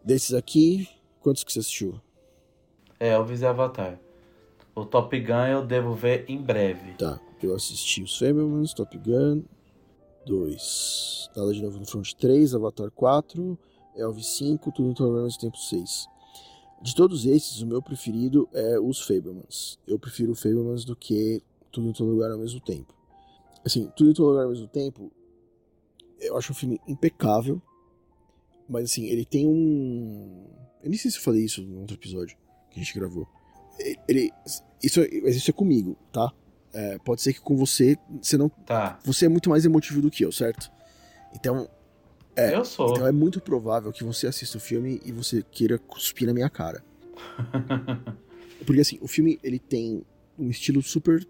Desses 0.05 0.35
aqui, 0.35 0.87
quantos 1.21 1.43
que 1.43 1.51
você 1.51 1.61
assistiu? 1.61 1.99
É, 3.01 3.09
Elvis 3.09 3.41
e 3.41 3.47
Avatar. 3.47 3.99
O 4.75 4.85
Top 4.85 5.19
Gun 5.19 5.47
eu 5.47 5.67
devo 5.67 5.95
ver 5.95 6.27
em 6.29 6.41
breve. 6.41 6.93
Tá, 6.99 7.19
eu 7.43 7.55
assisti 7.55 8.03
os 8.03 8.19
Fablemans, 8.19 8.75
Top 8.75 8.97
Gun 8.99 9.43
2, 10.27 11.31
Nada 11.35 11.53
de 11.55 11.63
Novo 11.63 11.79
no 11.79 11.87
Front 11.87 12.13
3, 12.13 12.55
Avatar 12.55 12.91
4, 12.91 13.59
Elvis 13.97 14.37
5, 14.37 14.71
Tudo 14.73 14.91
em 14.91 14.95
Todo 14.95 15.07
Lugar 15.09 15.21
ao 15.21 15.25
mesmo 15.25 15.41
tempo 15.41 15.57
6. 15.57 16.13
De 16.83 16.95
todos 16.95 17.25
esses, 17.27 17.61
o 17.61 17.67
meu 17.67 17.81
preferido 17.81 18.49
é 18.53 18.79
os 18.79 19.01
Fablemans. 19.01 19.79
Eu 19.87 19.99
prefiro 19.99 20.33
o 20.33 20.35
Fablemans 20.35 20.85
do 20.85 20.97
que 20.97 21.43
Tudo 21.71 21.89
em 21.89 21.93
Todo 21.93 22.11
Lugar 22.11 22.31
ao 22.31 22.39
mesmo 22.39 22.61
tempo. 22.61 22.93
Assim, 23.65 23.91
Tudo 23.97 24.11
em 24.11 24.15
Todo 24.15 24.31
Lugar 24.31 24.45
ao 24.45 24.51
mesmo 24.51 24.67
tempo, 24.67 25.13
eu 26.21 26.37
acho 26.37 26.53
um 26.53 26.55
filme 26.55 26.81
impecável, 26.89 27.63
mas 28.69 28.85
assim, 28.91 29.07
ele 29.07 29.25
tem 29.25 29.47
um... 29.47 30.47
Eu 30.83 30.91
nem 30.91 30.99
sei 30.99 31.11
se 31.11 31.19
eu 31.19 31.23
falei 31.23 31.45
isso 31.45 31.63
no 31.63 31.81
outro 31.81 31.97
episódio 31.97 32.37
que 32.71 32.81
a 32.81 32.83
gente 32.83 32.95
gravou 32.95 33.29
ele, 34.09 34.33
isso, 34.83 35.01
isso 35.03 35.51
é 35.51 35.53
comigo, 35.53 35.97
tá? 36.13 36.33
É, 36.73 36.99
pode 36.99 37.21
ser 37.21 37.33
que 37.33 37.41
com 37.41 37.57
você, 37.57 37.99
você 38.21 38.37
não. 38.37 38.49
Tá. 38.49 38.99
Você 39.05 39.27
é 39.27 39.29
muito 39.29 39.51
mais 39.51 39.65
emotivo 39.65 40.01
do 40.01 40.11
que 40.11 40.25
eu, 40.25 40.33
certo? 40.33 40.71
Então. 41.35 41.69
É, 42.35 42.55
eu 42.55 42.65
sou. 42.65 42.93
Então 42.93 43.07
é 43.07 43.13
muito 43.13 43.41
provável 43.41 43.93
que 43.93 44.05
você 44.05 44.27
assista 44.27 44.59
o 44.59 44.61
filme 44.61 45.01
e 45.05 45.13
você 45.13 45.45
queira 45.51 45.79
cuspir 45.79 46.27
na 46.27 46.35
minha 46.35 46.49
cara. 46.49 46.83
Porque 48.67 48.81
assim, 48.81 48.99
o 49.01 49.09
filme 49.09 49.39
ele 49.43 49.59
tem 49.59 50.03
um 50.39 50.49
estilo 50.49 50.83
super 50.83 51.27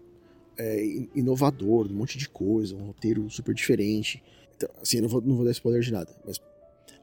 é, 0.57 0.85
inovador, 1.15 1.87
um 1.91 1.95
monte 1.95 2.17
de 2.17 2.29
coisa, 2.29 2.75
um 2.75 2.87
roteiro 2.87 3.29
super 3.29 3.53
diferente. 3.53 4.23
Então, 4.55 4.69
assim, 4.81 4.97
eu 4.97 5.03
não 5.03 5.09
vou, 5.09 5.21
não 5.21 5.35
vou 5.35 5.45
dar 5.45 5.51
spoiler 5.51 5.81
de 5.81 5.91
nada, 5.91 6.15
mas 6.25 6.39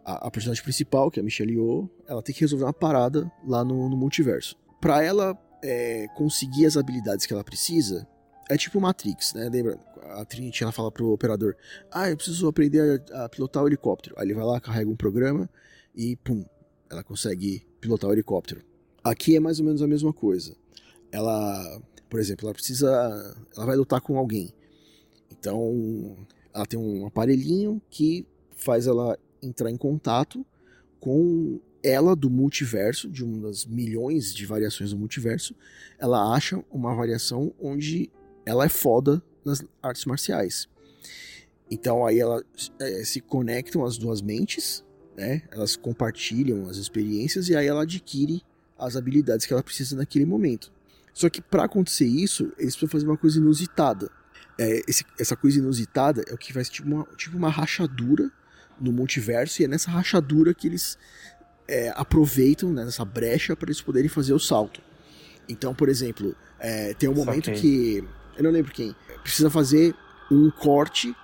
a, 0.05 0.29
a 0.29 0.31
personagem 0.31 0.63
principal, 0.63 1.11
que 1.11 1.19
é 1.19 1.23
a 1.23 1.25
Michelle 1.25 1.53
Yeoh, 1.53 1.91
ela 2.07 2.23
tem 2.23 2.35
que 2.35 2.41
resolver 2.41 2.65
uma 2.65 2.73
parada 2.73 3.31
lá 3.47 3.65
no, 3.65 3.89
no 3.89 3.97
multiverso 3.97 4.57
para 4.81 5.05
ela 5.05 5.39
é, 5.63 6.09
conseguir 6.17 6.67
as 6.67 6.77
habilidades 6.77 7.27
que 7.27 7.33
ela 7.33 7.45
precisa, 7.45 8.09
é 8.51 8.57
tipo 8.57 8.81
Matrix, 8.81 9.33
né? 9.33 9.49
Lembra? 9.49 9.79
A 10.11 10.25
Trinity 10.25 10.65
ela 10.65 10.73
fala 10.73 10.91
pro 10.91 11.13
operador: 11.13 11.55
Ah, 11.91 12.11
eu 12.11 12.17
preciso 12.17 12.49
aprender 12.49 13.03
a, 13.13 13.25
a, 13.25 13.29
pilotar 13.29 13.63
o 13.63 13.69
helicóptero. 13.69 14.17
Aí 14.19 14.27
ele 14.27 14.35
vai 14.35 14.45
lá, 14.45 14.61
carrega 14.61 14.91
um 14.91 14.97
programa 14.97 15.49
e 15.95 16.17
pum, 16.17 16.45
ela 16.91 17.05
consegue 17.05 17.65
pilotar 17.81 18.11
o 18.11 18.13
helicóptero. 18.13 18.63
Aqui 19.05 19.37
é 19.37 19.41
mais 19.41 19.61
ou 19.61 19.67
menos 19.67 19.81
a 19.83 19.87
mesma 19.87 20.13
coisa. 20.13 20.57
Ela, 21.13 21.81
por 22.09 22.19
exemplo, 22.19 22.47
ela 22.47 22.55
precisa. 22.55 22.91
Ela 23.57 23.67
vai 23.67 23.77
lutar 23.77 24.01
com 24.01 24.19
alguém. 24.19 24.53
Então, 25.31 26.17
ela 26.53 26.67
tem 26.67 26.79
um 26.79 27.07
aparelhinho 27.07 27.81
que 27.89 28.27
faz 28.57 28.89
ela 28.89 29.17
entrar 29.41 29.71
em 29.71 29.77
contato 29.77 30.45
com 30.99 31.61
ela 31.83 32.15
do 32.15 32.29
multiverso, 32.29 33.09
de 33.09 33.25
uma 33.25 33.49
das 33.49 33.65
milhões 33.65 34.35
de 34.35 34.45
variações 34.45 34.91
do 34.91 34.99
multiverso, 34.99 35.55
ela 35.99 36.35
acha 36.35 36.63
uma 36.71 36.95
variação 36.95 37.55
onde 37.59 38.11
ela 38.45 38.65
é 38.65 38.69
foda 38.69 39.23
nas 39.45 39.65
artes 39.83 40.05
marciais. 40.05 40.69
Então 41.71 42.05
aí 42.05 42.19
ela 42.19 42.43
é, 42.81 43.05
se 43.05 43.21
conectam 43.21 43.85
as 43.85 43.97
duas 43.97 44.21
mentes, 44.21 44.85
né? 45.17 45.43
Elas 45.51 45.77
compartilham 45.77 46.69
as 46.69 46.77
experiências 46.77 47.49
e 47.49 47.57
aí 47.57 47.67
ela 47.67 47.83
adquire 47.83 48.43
as 48.79 48.97
habilidades 48.97 49.47
que 49.47 49.53
ela 49.53 49.63
precisa 49.63 49.97
naquele 49.97 50.25
momento. 50.25 50.73
Só 51.13 51.29
que 51.29 51.41
para 51.41 51.65
acontecer 51.65 52.07
isso, 52.07 52.53
eles 52.59 52.75
precisam 52.75 52.89
fazer 52.89 53.07
uma 53.07 53.17
coisa 53.17 53.39
inusitada. 53.39 54.11
É, 54.59 54.83
esse, 54.89 55.05
essa 55.19 55.37
coisa 55.37 55.59
inusitada 55.59 56.25
é 56.29 56.35
o 56.35 56.39
que 56.39 56.53
faz 56.53 56.69
tipo 56.69 56.89
uma, 56.89 57.05
tipo 57.17 57.37
uma 57.37 57.51
rachadura 57.51 58.31
no 58.81 58.93
multiverso 58.93 59.61
e 59.61 59.65
é 59.65 59.69
nessa 59.69 59.91
rachadura 59.91 60.55
que 60.55 60.67
eles 60.67 60.99
é, 61.69 61.93
aproveitam 61.95 62.73
né, 62.73 62.85
nessa 62.85 63.05
brecha 63.05 63.55
para 63.55 63.69
eles 63.69 63.81
poderem 63.81 64.09
fazer 64.09 64.33
o 64.33 64.41
salto. 64.41 64.83
Então, 65.49 65.75
por 65.75 65.89
exemplo, 65.89 66.35
é, 66.59 66.95
tem 66.95 67.09
um 67.09 67.15
momento 67.15 67.51
que. 67.53 68.05
Eu 68.41 68.45
não 68.45 68.51
lembro 68.51 68.73
quem. 68.73 68.97
Precisa 69.23 69.51
fazer 69.51 69.95
um 70.31 70.51
corte 70.51 71.15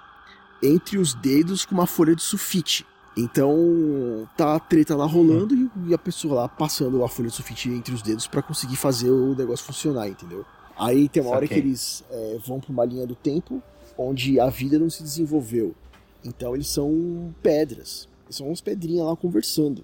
entre 0.62 0.98
os 0.98 1.14
dedos 1.14 1.64
com 1.64 1.74
uma 1.74 1.86
folha 1.86 2.14
de 2.14 2.22
sulfite. 2.22 2.84
Então, 3.16 4.28
tá 4.36 4.54
a 4.54 4.60
treta 4.60 4.94
lá 4.94 5.06
rolando 5.06 5.54
hum. 5.54 5.70
e, 5.86 5.94
a 5.94 5.98
pessoa 5.98 6.34
lá 6.42 6.48
passando 6.48 7.02
a 7.02 7.08
folha 7.08 7.30
de 7.30 7.34
sulfite 7.34 7.70
entre 7.70 7.94
os 7.94 8.02
dedos 8.02 8.26
para 8.26 8.42
conseguir 8.42 8.76
fazer 8.76 9.10
o 9.10 9.34
negócio 9.34 9.64
funcionar, 9.64 10.06
entendeu? 10.06 10.44
Aí 10.76 11.08
tem 11.08 11.22
uma 11.22 11.34
hora 11.34 11.48
que 11.48 11.54
eles 11.54 12.04
é, 12.10 12.38
vão 12.46 12.60
pra 12.60 12.70
uma 12.70 12.84
linha 12.84 13.06
do 13.06 13.14
tempo 13.14 13.62
onde 13.96 14.38
a 14.38 14.50
vida 14.50 14.78
não 14.78 14.90
se 14.90 15.02
desenvolveu. 15.02 15.74
Então 16.22 16.54
eles 16.54 16.68
são 16.68 17.34
pedras. 17.42 18.06
Eles 18.26 18.36
são 18.36 18.48
umas 18.48 18.60
pedrinhas 18.60 19.06
lá 19.06 19.16
conversando. 19.16 19.82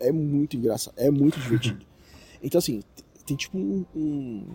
É 0.00 0.10
muito 0.10 0.56
engraçado, 0.56 0.94
é 0.96 1.08
muito 1.08 1.38
divertido. 1.40 1.86
então, 2.42 2.58
assim, 2.58 2.82
tem 3.24 3.36
tipo 3.36 3.56
um, 3.56 3.84
um, 3.94 4.46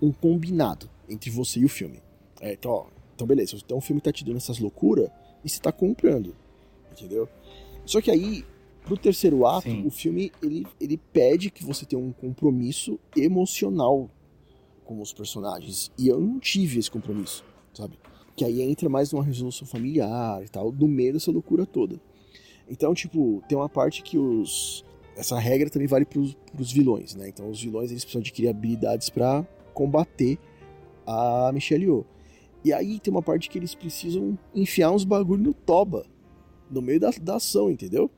um, 0.00 0.12
combinado 0.12 0.88
entre 1.08 1.30
você 1.30 1.60
e 1.60 1.64
o 1.64 1.68
filme. 1.68 2.00
É, 2.40 2.52
então, 2.52 2.70
ó, 2.70 2.86
então, 3.14 3.26
beleza, 3.26 3.56
então 3.56 3.78
o 3.78 3.80
filme 3.80 4.00
tá 4.00 4.12
te 4.12 4.24
dando 4.24 4.36
essas 4.36 4.58
loucuras 4.58 5.10
e 5.44 5.48
você 5.48 5.60
tá 5.60 5.70
comprando, 5.70 6.34
entendeu? 6.92 7.28
Só 7.84 8.00
que 8.00 8.10
aí, 8.10 8.44
pro 8.84 8.96
terceiro 8.96 9.46
ato, 9.46 9.68
Sim. 9.68 9.86
o 9.86 9.90
filme 9.90 10.32
ele, 10.42 10.66
ele 10.80 10.96
pede 10.96 11.50
que 11.50 11.64
você 11.64 11.84
tenha 11.84 12.00
um 12.00 12.12
compromisso 12.12 12.98
emocional 13.16 14.08
com 14.84 15.00
os 15.00 15.12
personagens. 15.12 15.90
E 15.98 16.08
eu 16.08 16.20
não 16.20 16.38
tive 16.38 16.78
esse 16.78 16.90
compromisso, 16.90 17.44
sabe? 17.72 17.98
Que 18.34 18.44
aí 18.44 18.62
entra 18.62 18.88
mais 18.88 19.12
numa 19.12 19.22
resolução 19.22 19.66
familiar 19.66 20.42
e 20.42 20.48
tal, 20.48 20.72
no 20.72 20.88
meio 20.88 21.12
dessa 21.12 21.30
loucura 21.30 21.66
toda. 21.66 22.00
Então, 22.68 22.94
tipo, 22.94 23.42
tem 23.48 23.58
uma 23.58 23.68
parte 23.68 24.02
que 24.02 24.16
os. 24.16 24.84
Essa 25.16 25.38
regra 25.38 25.68
também 25.68 25.88
vale 25.88 26.04
pros, 26.04 26.34
pros 26.52 26.72
vilões, 26.72 27.14
né? 27.14 27.28
Então, 27.28 27.50
os 27.50 27.60
vilões 27.60 27.90
eles 27.90 28.04
precisam 28.04 28.20
adquirir 28.20 28.48
habilidades 28.48 29.10
para 29.10 29.46
combater 29.80 30.38
a 31.06 31.50
Michelle 31.54 31.84
Yeoh. 31.84 32.04
E 32.62 32.70
aí 32.70 33.00
tem 33.00 33.10
uma 33.10 33.22
parte 33.22 33.48
que 33.48 33.58
eles 33.58 33.74
precisam 33.74 34.38
enfiar 34.54 34.90
uns 34.90 35.04
bagulho 35.04 35.42
no 35.42 35.54
toba, 35.54 36.04
no 36.70 36.82
meio 36.82 37.00
da, 37.00 37.10
da 37.22 37.36
ação, 37.36 37.70
entendeu? 37.70 38.10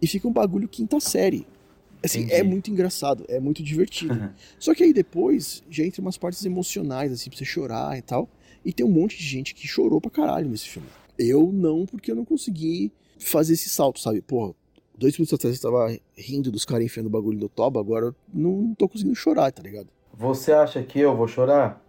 E 0.00 0.06
fica 0.06 0.28
um 0.28 0.32
bagulho 0.32 0.68
quinta 0.68 1.00
série. 1.00 1.44
Assim, 2.04 2.20
é 2.20 2.22
Entendi. 2.22 2.40
é 2.40 2.42
muito 2.44 2.70
engraçado, 2.70 3.24
é 3.28 3.40
muito 3.40 3.64
divertido. 3.64 4.14
Uhum. 4.14 4.30
Só 4.60 4.72
que 4.72 4.84
aí 4.84 4.92
depois 4.92 5.64
já 5.68 5.84
entra 5.84 6.00
umas 6.00 6.16
partes 6.16 6.44
emocionais, 6.44 7.10
assim, 7.10 7.28
pra 7.28 7.36
você 7.36 7.44
chorar 7.44 7.98
e 7.98 8.02
tal. 8.02 8.28
E 8.64 8.72
tem 8.72 8.86
um 8.86 8.90
monte 8.90 9.18
de 9.18 9.24
gente 9.24 9.52
que 9.52 9.66
chorou 9.66 10.00
pra 10.00 10.08
caralho 10.08 10.48
nesse 10.48 10.68
filme. 10.68 10.86
Eu 11.18 11.50
não, 11.52 11.84
porque 11.84 12.12
eu 12.12 12.14
não 12.14 12.24
consegui 12.24 12.92
fazer 13.18 13.54
esse 13.54 13.68
salto, 13.68 13.98
sabe? 13.98 14.22
Porra, 14.22 14.54
dois 14.96 15.16
minutos 15.16 15.34
atrás 15.34 15.56
eu 15.56 15.62
tava 15.62 15.98
rindo 16.16 16.52
dos 16.52 16.64
caras 16.64 16.86
enfiando 16.86 17.08
o 17.08 17.10
bagulho 17.10 17.40
no 17.40 17.48
toba, 17.48 17.80
agora 17.80 18.06
eu 18.06 18.14
não 18.32 18.72
tô 18.76 18.88
conseguindo 18.88 19.16
chorar, 19.16 19.50
tá 19.50 19.60
ligado? 19.60 19.88
Você 20.18 20.50
acha 20.52 20.82
que 20.82 20.98
eu 20.98 21.16
vou 21.16 21.28
chorar? 21.28 21.80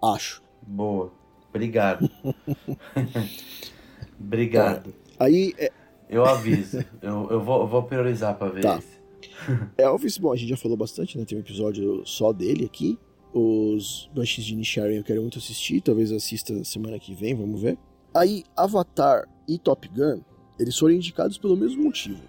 Acho. 0.00 0.40
Boa. 0.64 1.12
Obrigado. 1.50 2.08
Obrigado. 4.18 4.94
É, 5.18 5.24
aí, 5.24 5.52
é, 5.58 5.70
Eu 6.08 6.24
aviso. 6.24 6.78
eu, 7.02 7.28
eu, 7.30 7.40
vou, 7.42 7.62
eu 7.62 7.66
vou 7.66 7.82
priorizar 7.82 8.36
pra 8.36 8.48
ver 8.48 8.62
Tá. 8.62 8.78
esse. 8.78 9.02
Elvis, 9.76 10.16
bom, 10.18 10.32
a 10.32 10.36
gente 10.36 10.50
já 10.50 10.56
falou 10.56 10.76
bastante, 10.76 11.18
né? 11.18 11.24
Tem 11.24 11.36
um 11.36 11.40
episódio 11.40 12.06
só 12.06 12.32
dele 12.32 12.64
aqui. 12.64 12.98
Os 13.34 14.08
Banshees 14.14 14.46
de 14.46 14.54
Nisharan 14.54 14.92
eu 14.92 15.02
quero 15.04 15.20
muito 15.22 15.38
assistir, 15.38 15.80
talvez 15.80 16.12
assista 16.12 16.62
semana 16.64 16.98
que 16.98 17.14
vem, 17.14 17.34
vamos 17.34 17.60
ver. 17.60 17.78
Aí, 18.14 18.44
Avatar 18.56 19.26
e 19.48 19.58
Top 19.58 19.88
Gun, 19.88 20.20
eles 20.58 20.78
foram 20.78 20.94
indicados 20.94 21.38
pelo 21.38 21.56
mesmo 21.56 21.82
motivo. 21.82 22.20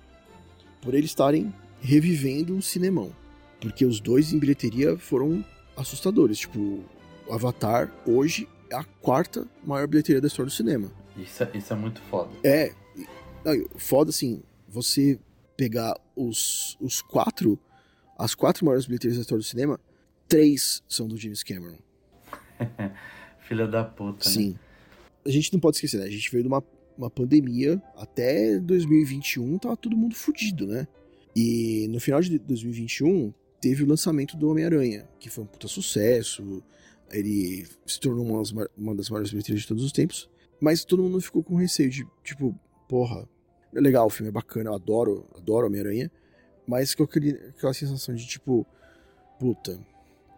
Por 0.82 0.94
eles 0.94 1.12
estarem 1.12 1.54
revivendo 1.82 2.56
o 2.58 2.62
cinemão. 2.62 3.12
Porque 3.64 3.86
os 3.86 4.02
dois 4.02 4.34
em 4.34 4.40
bilheteria 4.40 4.98
foram 4.98 5.44
assustadores. 5.78 6.40
Tipo, 6.40 6.84
o 7.26 7.34
Avatar 7.34 7.90
hoje 8.06 8.46
é 8.70 8.76
a 8.76 8.84
quarta 8.84 9.48
maior 9.66 9.88
bilheteria 9.88 10.20
da 10.20 10.28
história 10.28 10.50
do 10.50 10.54
cinema. 10.54 10.92
Isso, 11.16 11.42
é- 11.42 11.52
isso 11.54 11.72
é 11.72 11.76
muito 11.78 12.02
foda. 12.02 12.30
É, 12.44 12.74
não, 13.46 13.66
foda 13.78 14.10
assim, 14.10 14.44
você 14.68 15.18
pegar 15.56 15.98
os, 16.14 16.78
os 16.82 17.02
quatro, 17.02 17.58
as 18.18 18.36
quatro 18.36 18.66
maiores 18.66 18.86
bilheterias 18.86 19.16
da 19.16 19.22
história 19.22 19.42
do 19.42 19.48
cinema, 19.48 19.80
três 20.28 20.84
são 20.90 21.08
do 21.08 21.16
James 21.16 21.42
Cameron. 21.42 21.78
Filha 23.48 23.66
da 23.66 23.86
puta, 23.86 24.28
né? 24.28 24.36
Sim. 24.36 24.60
A 25.26 25.30
gente 25.30 25.54
não 25.54 25.60
pode 25.62 25.78
esquecer, 25.78 26.02
né? 26.02 26.06
A 26.06 26.10
gente 26.10 26.30
veio 26.30 26.44
de 26.44 26.50
uma, 26.50 26.62
uma 26.98 27.10
pandemia, 27.10 27.82
até 27.96 28.60
2021 28.60 29.58
tava 29.58 29.78
todo 29.78 29.96
mundo 29.96 30.16
fudido, 30.16 30.68
né? 30.68 30.86
E 31.34 31.88
no 31.90 32.02
final 32.02 32.20
de 32.20 32.38
2021 32.40 33.34
teve 33.64 33.82
o 33.82 33.88
lançamento 33.88 34.36
do 34.36 34.50
Homem-Aranha, 34.50 35.08
que 35.18 35.30
foi 35.30 35.46
um 35.46 35.48
puta 35.48 35.70
sucesso. 35.70 36.62
Ele 37.10 37.66
se 37.86 37.98
tornou 37.98 38.26
uma 38.26 38.70
uma 38.78 38.94
das 38.94 39.10
maiores 39.10 39.32
bilheterias 39.32 39.62
de 39.62 39.68
todos 39.70 39.86
os 39.86 39.94
tempos. 39.94 40.30
Mas 40.60 40.84
todo 40.84 41.02
mundo 41.02 41.22
ficou 41.22 41.42
com 41.42 41.56
receio 41.56 41.90
de, 41.90 42.06
tipo, 42.22 42.54
porra, 42.90 43.26
é 43.74 43.80
legal, 43.80 44.08
o 44.08 44.10
filme 44.10 44.28
é 44.28 44.32
bacana, 44.34 44.70
eu 44.70 44.74
adoro, 44.74 45.26
adoro 45.38 45.68
Homem-Aranha. 45.68 46.12
Mas 46.68 46.94
com 46.94 47.04
aquele, 47.04 47.30
aquela 47.58 47.74
sensação 47.74 48.14
de, 48.14 48.28
tipo, 48.28 48.68
puta, 49.40 49.80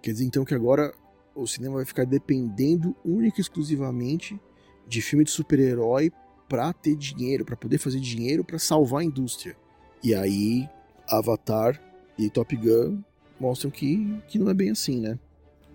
quer 0.03 0.11
dizer 0.11 0.25
então 0.25 0.45
que 0.45 0.53
agora 0.53 0.93
o 1.33 1.47
cinema 1.47 1.77
vai 1.77 1.85
ficar 1.85 2.05
dependendo 2.05 2.95
única 3.03 3.39
e 3.39 3.41
exclusivamente 3.41 4.39
de 4.87 5.01
filme 5.01 5.25
de 5.25 5.31
super-herói 5.31 6.11
pra 6.47 6.71
ter 6.73 6.95
dinheiro, 6.95 7.43
pra 7.43 7.57
poder 7.57 7.79
fazer 7.79 7.99
dinheiro, 7.99 8.45
pra 8.45 8.59
salvar 8.59 9.01
a 9.01 9.03
indústria. 9.03 9.57
E 10.03 10.13
aí, 10.13 10.69
Avatar 11.09 11.81
e 12.19 12.29
Top 12.29 12.55
Gun 12.55 13.01
mostram 13.39 13.71
que, 13.71 14.21
que 14.27 14.39
não 14.39 14.49
é 14.49 14.53
bem 14.53 14.71
assim, 14.71 14.99
né? 15.01 15.19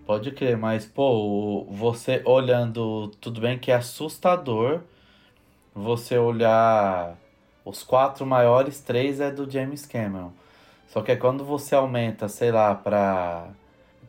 Pode 0.05 0.31
crer, 0.31 0.57
mas, 0.57 0.85
pô, 0.85 1.65
você 1.71 2.21
olhando, 2.25 3.09
tudo 3.21 3.39
bem 3.41 3.57
que 3.59 3.71
é 3.71 3.75
assustador 3.75 4.83
você 5.73 6.17
olhar 6.17 7.17
os 7.65 7.83
quatro 7.83 8.25
maiores, 8.25 8.81
três 8.81 9.19
é 9.21 9.31
do 9.31 9.49
James 9.49 9.85
Cameron. 9.85 10.33
Só 10.87 11.01
que 11.01 11.11
é 11.11 11.15
quando 11.17 11.45
você 11.45 11.75
aumenta, 11.75 12.27
sei 12.29 12.51
lá, 12.51 12.75
para 12.75 13.55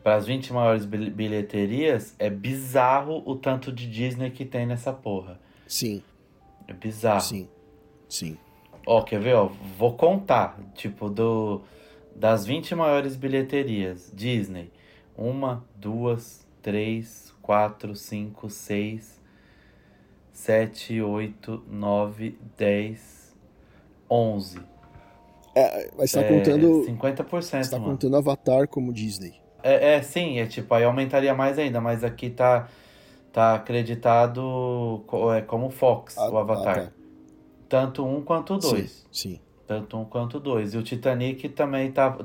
para 0.03 0.15
as 0.17 0.25
20 0.27 0.53
maiores 0.53 0.85
bil- 0.85 1.11
bilheterias, 1.11 2.15
é 2.19 2.29
bizarro 2.29 3.23
o 3.25 3.35
tanto 3.37 3.71
de 3.71 3.89
Disney 3.89 4.31
que 4.31 4.45
tem 4.45 4.65
nessa 4.65 4.93
porra. 4.93 5.39
Sim, 5.67 6.03
É 6.67 6.73
bizarro. 6.73 7.23
sim, 7.27 7.47
sim. 8.09 8.37
Ó, 8.85 9.01
quer 9.03 9.19
ver, 9.19 9.35
ó? 9.35 9.47
Vou 9.47 9.95
contar, 9.95 10.59
tipo, 10.75 11.09
do 11.09 11.61
das 12.15 12.45
20 12.45 12.75
maiores 12.75 13.15
bilheterias, 13.15 14.11
Disney. 14.13 14.71
Uma, 15.17 15.63
duas, 15.75 16.45
três, 16.61 17.33
quatro, 17.41 17.95
cinco, 17.95 18.49
seis, 18.49 19.19
sete, 20.31 21.01
oito, 21.01 21.63
nove, 21.67 22.37
dez, 22.57 23.35
onze. 24.09 24.59
É, 25.55 25.91
mas 25.95 26.11
você 26.11 26.19
tá 26.19 26.23
é, 26.23 26.25
co- 26.25 26.83
50%, 26.85 27.65
Você 27.65 27.69
tá 27.69 27.79
mano. 27.79 27.89
contando 27.91 28.17
Avatar 28.17 28.67
como 28.67 28.93
Disney. 28.93 29.41
É, 29.61 29.95
é, 29.95 30.01
sim, 30.01 30.39
é 30.39 30.45
tipo, 30.47 30.73
aí 30.73 30.83
aumentaria 30.83 31.33
mais 31.33 31.57
ainda, 31.57 31.79
mas 31.79 32.03
aqui 32.03 32.29
tá, 32.29 32.67
tá 33.31 33.55
acreditado 33.55 35.05
é, 35.37 35.41
como 35.43 35.69
Fox, 35.71 36.15
Ah, 36.17 36.29
o 36.29 36.37
Avatar. 36.37 36.75
ah, 36.77 36.91
tá. 36.91 36.93
Tanto 37.69 38.05
um 38.05 38.23
quanto 38.23 38.57
dois. 38.59 38.91
Sim, 38.91 39.11
sim. 39.11 39.39
Tanto 39.67 39.97
um 39.97 40.05
quanto 40.05 40.39
dois. 40.39 40.73
E 40.73 40.77
o 40.77 40.83
Titanic 40.83 41.47
também 41.49 41.91
tá. 41.91 42.17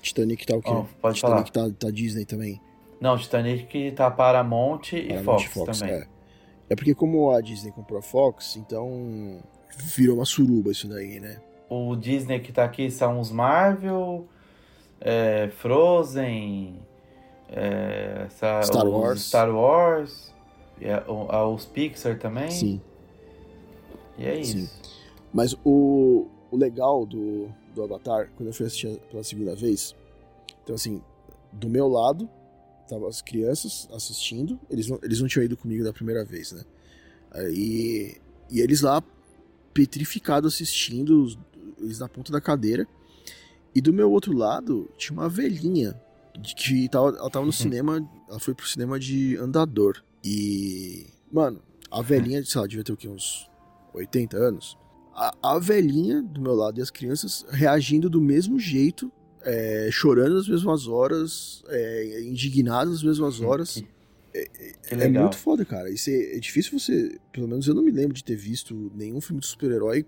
Titanic 0.00 0.46
tá 0.46 0.56
o 0.56 0.62
quê? 0.62 0.70
Ó, 0.70 0.84
pode 1.00 1.16
Titanic 1.16 1.52
tá, 1.52 1.68
tá 1.78 1.90
Disney 1.90 2.24
também. 2.24 2.60
Não, 3.00 3.16
Titanic 3.18 3.92
tá 3.92 4.10
Paramount 4.10 4.92
e 4.92 5.08
Paramount 5.08 5.46
Fox, 5.48 5.78
também. 5.78 5.94
É. 5.94 6.06
é 6.70 6.76
porque 6.76 6.94
como 6.94 7.30
a 7.30 7.40
Disney 7.40 7.72
comprou 7.72 7.98
a 7.98 8.02
Fox, 8.02 8.56
então 8.56 9.40
virou 9.76 10.16
uma 10.16 10.24
suruba 10.24 10.70
isso 10.70 10.88
daí, 10.88 11.20
né? 11.20 11.40
O 11.68 11.94
Disney 11.96 12.40
que 12.40 12.52
tá 12.52 12.64
aqui 12.64 12.90
são 12.90 13.20
os 13.20 13.30
Marvel, 13.30 14.26
é, 15.00 15.48
Frozen, 15.58 16.80
é, 17.50 18.22
essa- 18.26 18.62
Star 18.62 18.86
Wars. 18.86 19.20
Star 19.20 19.50
Wars, 19.54 20.34
os 21.52 21.66
Pixar 21.66 22.18
também. 22.18 22.50
Sim. 22.50 22.80
E 24.16 24.26
é 24.26 24.38
isso. 24.38 24.58
Sim. 24.58 24.68
Mas 25.34 25.54
o, 25.64 26.28
o 26.56 26.58
legal 26.58 27.04
do, 27.04 27.48
do 27.74 27.82
Avatar, 27.82 28.30
quando 28.34 28.48
eu 28.48 28.52
fui 28.52 28.66
assistir 28.66 28.98
pela 29.10 29.22
segunda 29.22 29.54
vez, 29.54 29.94
então 30.64 30.74
assim, 30.74 31.02
do 31.52 31.68
meu 31.68 31.86
lado, 31.86 32.28
tava 32.88 33.06
as 33.08 33.20
crianças 33.20 33.86
assistindo, 33.92 34.58
eles 34.70 34.88
não, 34.88 34.98
eles 35.02 35.20
não 35.20 35.28
tinham 35.28 35.44
ido 35.44 35.56
comigo 35.56 35.84
da 35.84 35.92
primeira 35.92 36.24
vez, 36.24 36.52
né? 36.52 36.64
Aí, 37.30 38.16
e 38.50 38.60
eles 38.60 38.80
lá, 38.80 39.02
petrificados 39.74 40.54
assistindo, 40.54 41.36
eles 41.78 41.98
na 41.98 42.08
ponta 42.08 42.32
da 42.32 42.40
cadeira, 42.40 42.88
e 43.74 43.80
do 43.82 43.92
meu 43.92 44.10
outro 44.10 44.32
lado, 44.32 44.90
tinha 44.96 45.18
uma 45.18 45.28
velhinha, 45.28 46.00
de 46.40 46.54
que 46.54 46.88
tava, 46.88 47.08
ela 47.18 47.30
tava 47.30 47.44
no 47.44 47.52
cinema, 47.52 48.08
ela 48.28 48.38
foi 48.38 48.54
pro 48.54 48.66
cinema 48.66 48.98
de 48.98 49.36
andador, 49.36 50.02
e, 50.24 51.06
mano, 51.30 51.60
a 51.90 52.00
velhinha, 52.00 52.42
sei 52.44 52.60
lá, 52.60 52.66
devia 52.66 52.84
ter 52.84 52.92
o 52.92 52.96
quê, 52.96 53.08
uns 53.08 53.50
80 53.92 54.36
anos, 54.38 54.76
a, 55.16 55.34
a 55.42 55.58
velhinha 55.58 56.22
do 56.22 56.40
meu 56.40 56.54
lado 56.54 56.78
e 56.78 56.82
as 56.82 56.90
crianças 56.90 57.46
reagindo 57.48 58.10
do 58.10 58.20
mesmo 58.20 58.60
jeito, 58.60 59.10
é, 59.42 59.88
chorando 59.90 60.34
nas 60.34 60.48
mesmas 60.48 60.86
horas, 60.86 61.64
é, 61.68 62.20
indignadas 62.22 62.94
nas 62.94 63.02
mesmas 63.02 63.40
horas. 63.40 63.74
Que, 63.74 63.82
que 64.32 64.94
É 64.94 64.96
legal. 64.96 65.22
muito 65.24 65.38
foda, 65.38 65.64
cara. 65.64 65.88
Isso 65.90 66.10
é, 66.10 66.36
é 66.36 66.38
difícil 66.38 66.78
você. 66.78 67.18
Pelo 67.32 67.48
menos 67.48 67.66
eu 67.66 67.74
não 67.74 67.82
me 67.82 67.90
lembro 67.90 68.12
de 68.12 68.22
ter 68.22 68.36
visto 68.36 68.92
nenhum 68.94 69.20
filme 69.20 69.40
de 69.40 69.46
super-herói 69.46 70.04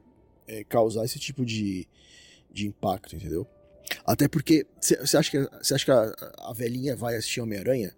é, 0.46 0.62
causar 0.64 1.04
esse 1.06 1.18
tipo 1.18 1.44
de, 1.44 1.88
de 2.52 2.66
impacto, 2.66 3.16
entendeu? 3.16 3.46
Até 4.04 4.28
porque. 4.28 4.66
Você 4.80 5.16
acha 5.16 5.30
que, 5.30 5.48
cê 5.62 5.74
acha 5.74 5.84
que 5.84 5.90
a, 5.90 6.14
a 6.50 6.52
velhinha 6.52 6.94
vai 6.94 7.16
assistir 7.16 7.40
Homem-Aranha? 7.40 7.94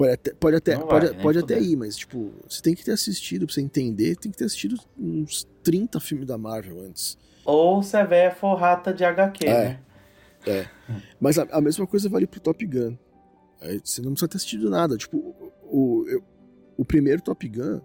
Pode 0.00 0.12
até, 0.14 0.32
pode 0.32 0.56
até, 0.56 0.76
Não 0.78 0.86
pode, 0.88 1.06
vai, 1.08 1.20
pode 1.20 1.38
até 1.40 1.60
ir, 1.60 1.76
mas, 1.76 1.94
tipo, 1.94 2.32
você 2.48 2.62
tem 2.62 2.74
que 2.74 2.82
ter 2.82 2.92
assistido, 2.92 3.44
pra 3.44 3.54
você 3.54 3.60
entender, 3.60 4.16
tem 4.16 4.32
que 4.32 4.38
ter 4.38 4.46
assistido 4.46 4.80
uns 4.98 5.46
30 5.62 6.00
filmes 6.00 6.26
da 6.26 6.38
Marvel 6.38 6.80
antes. 6.80 7.18
Ou 7.44 7.82
se 7.82 7.98
a 7.98 8.04
véia 8.04 8.30
for 8.34 8.54
rata 8.54 8.94
de 8.94 9.04
HQ, 9.04 9.44
É. 9.46 9.78
né? 10.46 10.70
Mas 11.20 11.38
a, 11.38 11.42
a 11.50 11.60
mesma 11.60 11.86
coisa 11.86 12.08
vale 12.08 12.26
pro 12.26 12.40
Top 12.40 12.64
Gun. 12.64 12.96
Aí 13.60 13.78
Você 13.84 14.00
não 14.00 14.12
precisa 14.12 14.28
ter 14.28 14.36
assistido 14.38 14.70
nada. 14.70 14.96
Tipo, 14.96 15.18
o, 15.18 15.52
o, 16.02 16.08
eu- 16.08 16.24
o 16.78 16.84
primeiro 16.84 17.20
Top 17.20 17.46
Gun, 17.46 17.82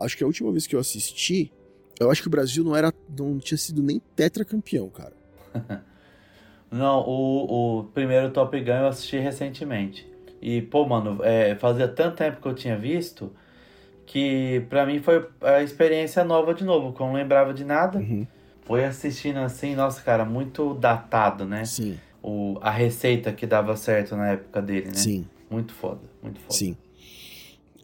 acho 0.00 0.16
que 0.16 0.24
a 0.24 0.26
última 0.26 0.50
vez 0.50 0.66
que 0.66 0.74
eu 0.74 0.80
assisti, 0.80 1.52
eu 2.00 2.10
acho 2.10 2.20
que 2.20 2.26
o 2.26 2.30
Brasil 2.32 2.64
não 2.64 2.74
era. 2.74 2.92
não 3.16 3.38
tinha 3.38 3.56
sido 3.58 3.80
nem 3.80 4.00
tetracampeão, 4.16 4.88
cara. 4.90 5.12
Não, 6.68 7.00
o, 7.08 7.78
o 7.80 7.84
primeiro 7.84 8.32
Top 8.32 8.58
Gun 8.60 8.72
eu 8.72 8.88
assisti 8.88 9.16
recentemente. 9.18 10.12
E, 10.40 10.62
pô, 10.62 10.86
mano, 10.86 11.18
é, 11.22 11.54
fazia 11.56 11.88
tanto 11.88 12.16
tempo 12.16 12.40
que 12.40 12.46
eu 12.46 12.54
tinha 12.54 12.76
visto 12.76 13.32
que 14.06 14.64
pra 14.68 14.84
mim 14.84 15.00
foi 15.00 15.26
a 15.40 15.62
experiência 15.62 16.22
nova 16.24 16.52
de 16.54 16.64
novo, 16.64 16.92
que 16.92 17.00
eu 17.00 17.06
não 17.06 17.14
lembrava 17.14 17.54
de 17.54 17.64
nada. 17.64 17.98
Uhum. 17.98 18.26
Foi 18.62 18.84
assistindo 18.84 19.38
assim, 19.38 19.74
nossa, 19.74 20.00
cara, 20.02 20.24
muito 20.24 20.74
datado, 20.74 21.44
né? 21.44 21.64
Sim, 21.64 21.98
O, 22.22 22.58
a 22.60 22.70
receita 22.70 23.32
que 23.32 23.46
dava 23.46 23.76
certo 23.76 24.16
na 24.16 24.32
época 24.32 24.62
dele, 24.62 24.86
né? 24.86 24.94
sim, 24.94 25.26
Muito 25.50 25.72
foda, 25.72 26.00
muito 26.22 26.40
foda. 26.40 26.54
sim. 26.54 26.76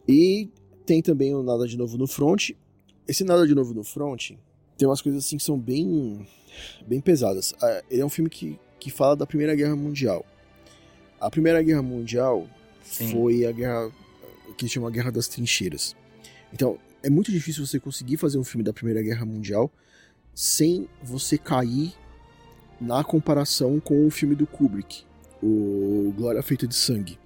E 0.07 0.49
tem 0.85 1.01
também 1.01 1.33
o 1.35 1.43
Nada 1.43 1.67
de 1.67 1.77
Novo 1.77 1.97
no 1.97 2.07
Front. 2.07 2.51
Esse 3.07 3.23
Nada 3.23 3.45
de 3.45 3.53
Novo 3.53 3.73
no 3.73 3.83
Front 3.83 4.31
tem 4.77 4.87
umas 4.87 5.01
coisas 5.01 5.23
assim 5.23 5.37
que 5.37 5.43
são 5.43 5.59
bem, 5.59 6.25
bem 6.87 6.99
pesadas. 6.99 7.53
Ah, 7.61 7.83
Ele 7.89 8.01
é 8.01 8.05
um 8.05 8.09
filme 8.09 8.29
que, 8.29 8.59
que 8.79 8.89
fala 8.89 9.15
da 9.15 9.27
Primeira 9.27 9.53
Guerra 9.53 9.75
Mundial. 9.75 10.25
A 11.21 11.29
Primeira 11.29 11.61
Guerra 11.61 11.83
Mundial 11.83 12.49
Sim. 12.83 13.11
foi 13.11 13.45
a 13.45 13.51
guerra 13.51 13.91
que 14.57 14.67
chama 14.67 14.87
a 14.87 14.91
Guerra 14.91 15.11
das 15.11 15.27
Trincheiras. 15.27 15.95
Então, 16.51 16.79
é 17.03 17.09
muito 17.11 17.31
difícil 17.31 17.65
você 17.65 17.79
conseguir 17.79 18.17
fazer 18.17 18.39
um 18.39 18.43
filme 18.43 18.63
da 18.63 18.73
Primeira 18.73 19.03
Guerra 19.03 19.23
Mundial 19.23 19.71
sem 20.33 20.89
você 21.03 21.37
cair 21.37 21.93
na 22.79 23.03
comparação 23.03 23.79
com 23.79 24.07
o 24.07 24.09
filme 24.09 24.33
do 24.33 24.47
Kubrick, 24.47 25.05
o 25.43 26.11
Glória 26.17 26.41
Feita 26.41 26.67
de 26.67 26.75
Sangue. 26.75 27.19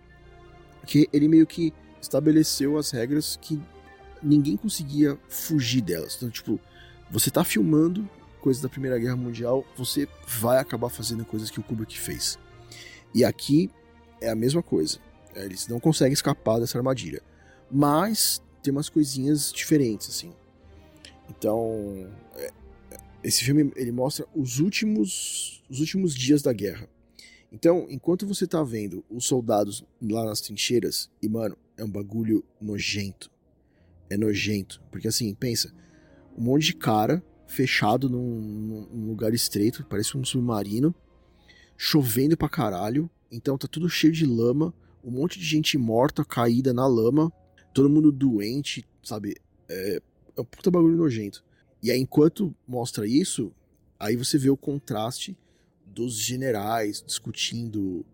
Que 0.86 1.08
ele 1.13 1.29
meio 1.29 1.47
que 1.47 1.73
estabeleceu 2.01 2.77
as 2.77 2.91
regras 2.91 3.39
que 3.41 3.62
ninguém 4.21 4.58
conseguia 4.58 5.17
fugir 5.29 5.81
delas. 5.81 6.15
Então, 6.17 6.29
tipo, 6.29 6.60
você 7.10 7.31
tá 7.31 7.45
filmando 7.45 8.08
coisas 8.41 8.62
da 8.62 8.67
Primeira 8.67 8.99
Guerra 8.99 9.15
Mundial, 9.15 9.65
você 9.77 10.05
vai 10.27 10.60
acabar 10.60 10.89
fazendo 10.89 11.23
coisas 11.23 11.49
que 11.49 11.62
o 11.62 11.63
Kubrick 11.63 11.97
fez. 11.97 12.38
E 13.13 13.23
aqui 13.23 13.71
é 14.25 14.29
a 14.29 14.35
mesma 14.35 14.63
coisa. 14.63 14.99
É, 15.33 15.45
eles 15.45 15.67
não 15.67 15.79
conseguem 15.79 16.13
escapar 16.13 16.59
dessa 16.59 16.77
armadilha. 16.77 17.21
Mas 17.71 18.41
tem 18.61 18.71
umas 18.71 18.89
coisinhas 18.89 19.51
diferentes, 19.51 20.09
assim. 20.09 20.33
Então, 21.29 22.09
é, 22.35 22.51
esse 23.23 23.43
filme 23.43 23.71
ele 23.75 23.91
mostra 23.91 24.25
os 24.35 24.59
últimos, 24.59 25.63
os 25.69 25.79
últimos 25.79 26.15
dias 26.15 26.41
da 26.41 26.53
guerra. 26.53 26.89
Então, 27.51 27.85
enquanto 27.89 28.27
você 28.27 28.45
tá 28.45 28.63
vendo 28.63 29.03
os 29.09 29.25
soldados 29.25 29.83
lá 30.01 30.25
nas 30.25 30.41
trincheiras, 30.41 31.09
e 31.21 31.29
mano, 31.29 31.57
é 31.77 31.83
um 31.83 31.89
bagulho 31.89 32.43
nojento. 32.59 33.31
É 34.09 34.17
nojento. 34.17 34.81
Porque 34.91 35.07
assim, 35.07 35.33
pensa, 35.33 35.73
um 36.38 36.43
monte 36.43 36.65
de 36.65 36.75
cara 36.75 37.23
fechado 37.47 38.09
num, 38.09 38.88
num 38.91 39.07
lugar 39.07 39.33
estreito, 39.33 39.85
parece 39.89 40.17
um 40.17 40.25
submarino, 40.25 40.93
chovendo 41.77 42.35
pra 42.35 42.49
caralho, 42.49 43.09
então 43.31 43.57
tá 43.57 43.67
tudo 43.67 43.89
cheio 43.89 44.13
de 44.13 44.25
lama, 44.25 44.73
um 45.03 45.11
monte 45.11 45.39
de 45.39 45.45
gente 45.45 45.77
morta, 45.77 46.25
caída 46.25 46.73
na 46.73 46.88
lama, 46.88 47.31
todo 47.73 47.89
mundo 47.89 48.11
doente, 48.11 48.85
sabe? 49.03 49.35
É, 49.69 50.01
é 50.35 50.41
um 50.41 50.45
puta 50.45 50.71
bagulho 50.71 50.97
nojento. 50.97 51.43
E 51.81 51.91
aí, 51.91 51.99
enquanto 51.99 52.55
mostra 52.67 53.05
isso, 53.05 53.51
aí 53.99 54.15
você 54.15 54.38
vê 54.38 54.49
o 54.49 54.57
contraste 54.57 55.38
dos 55.85 56.15
generais 56.15 57.03
discutindo 57.05 58.05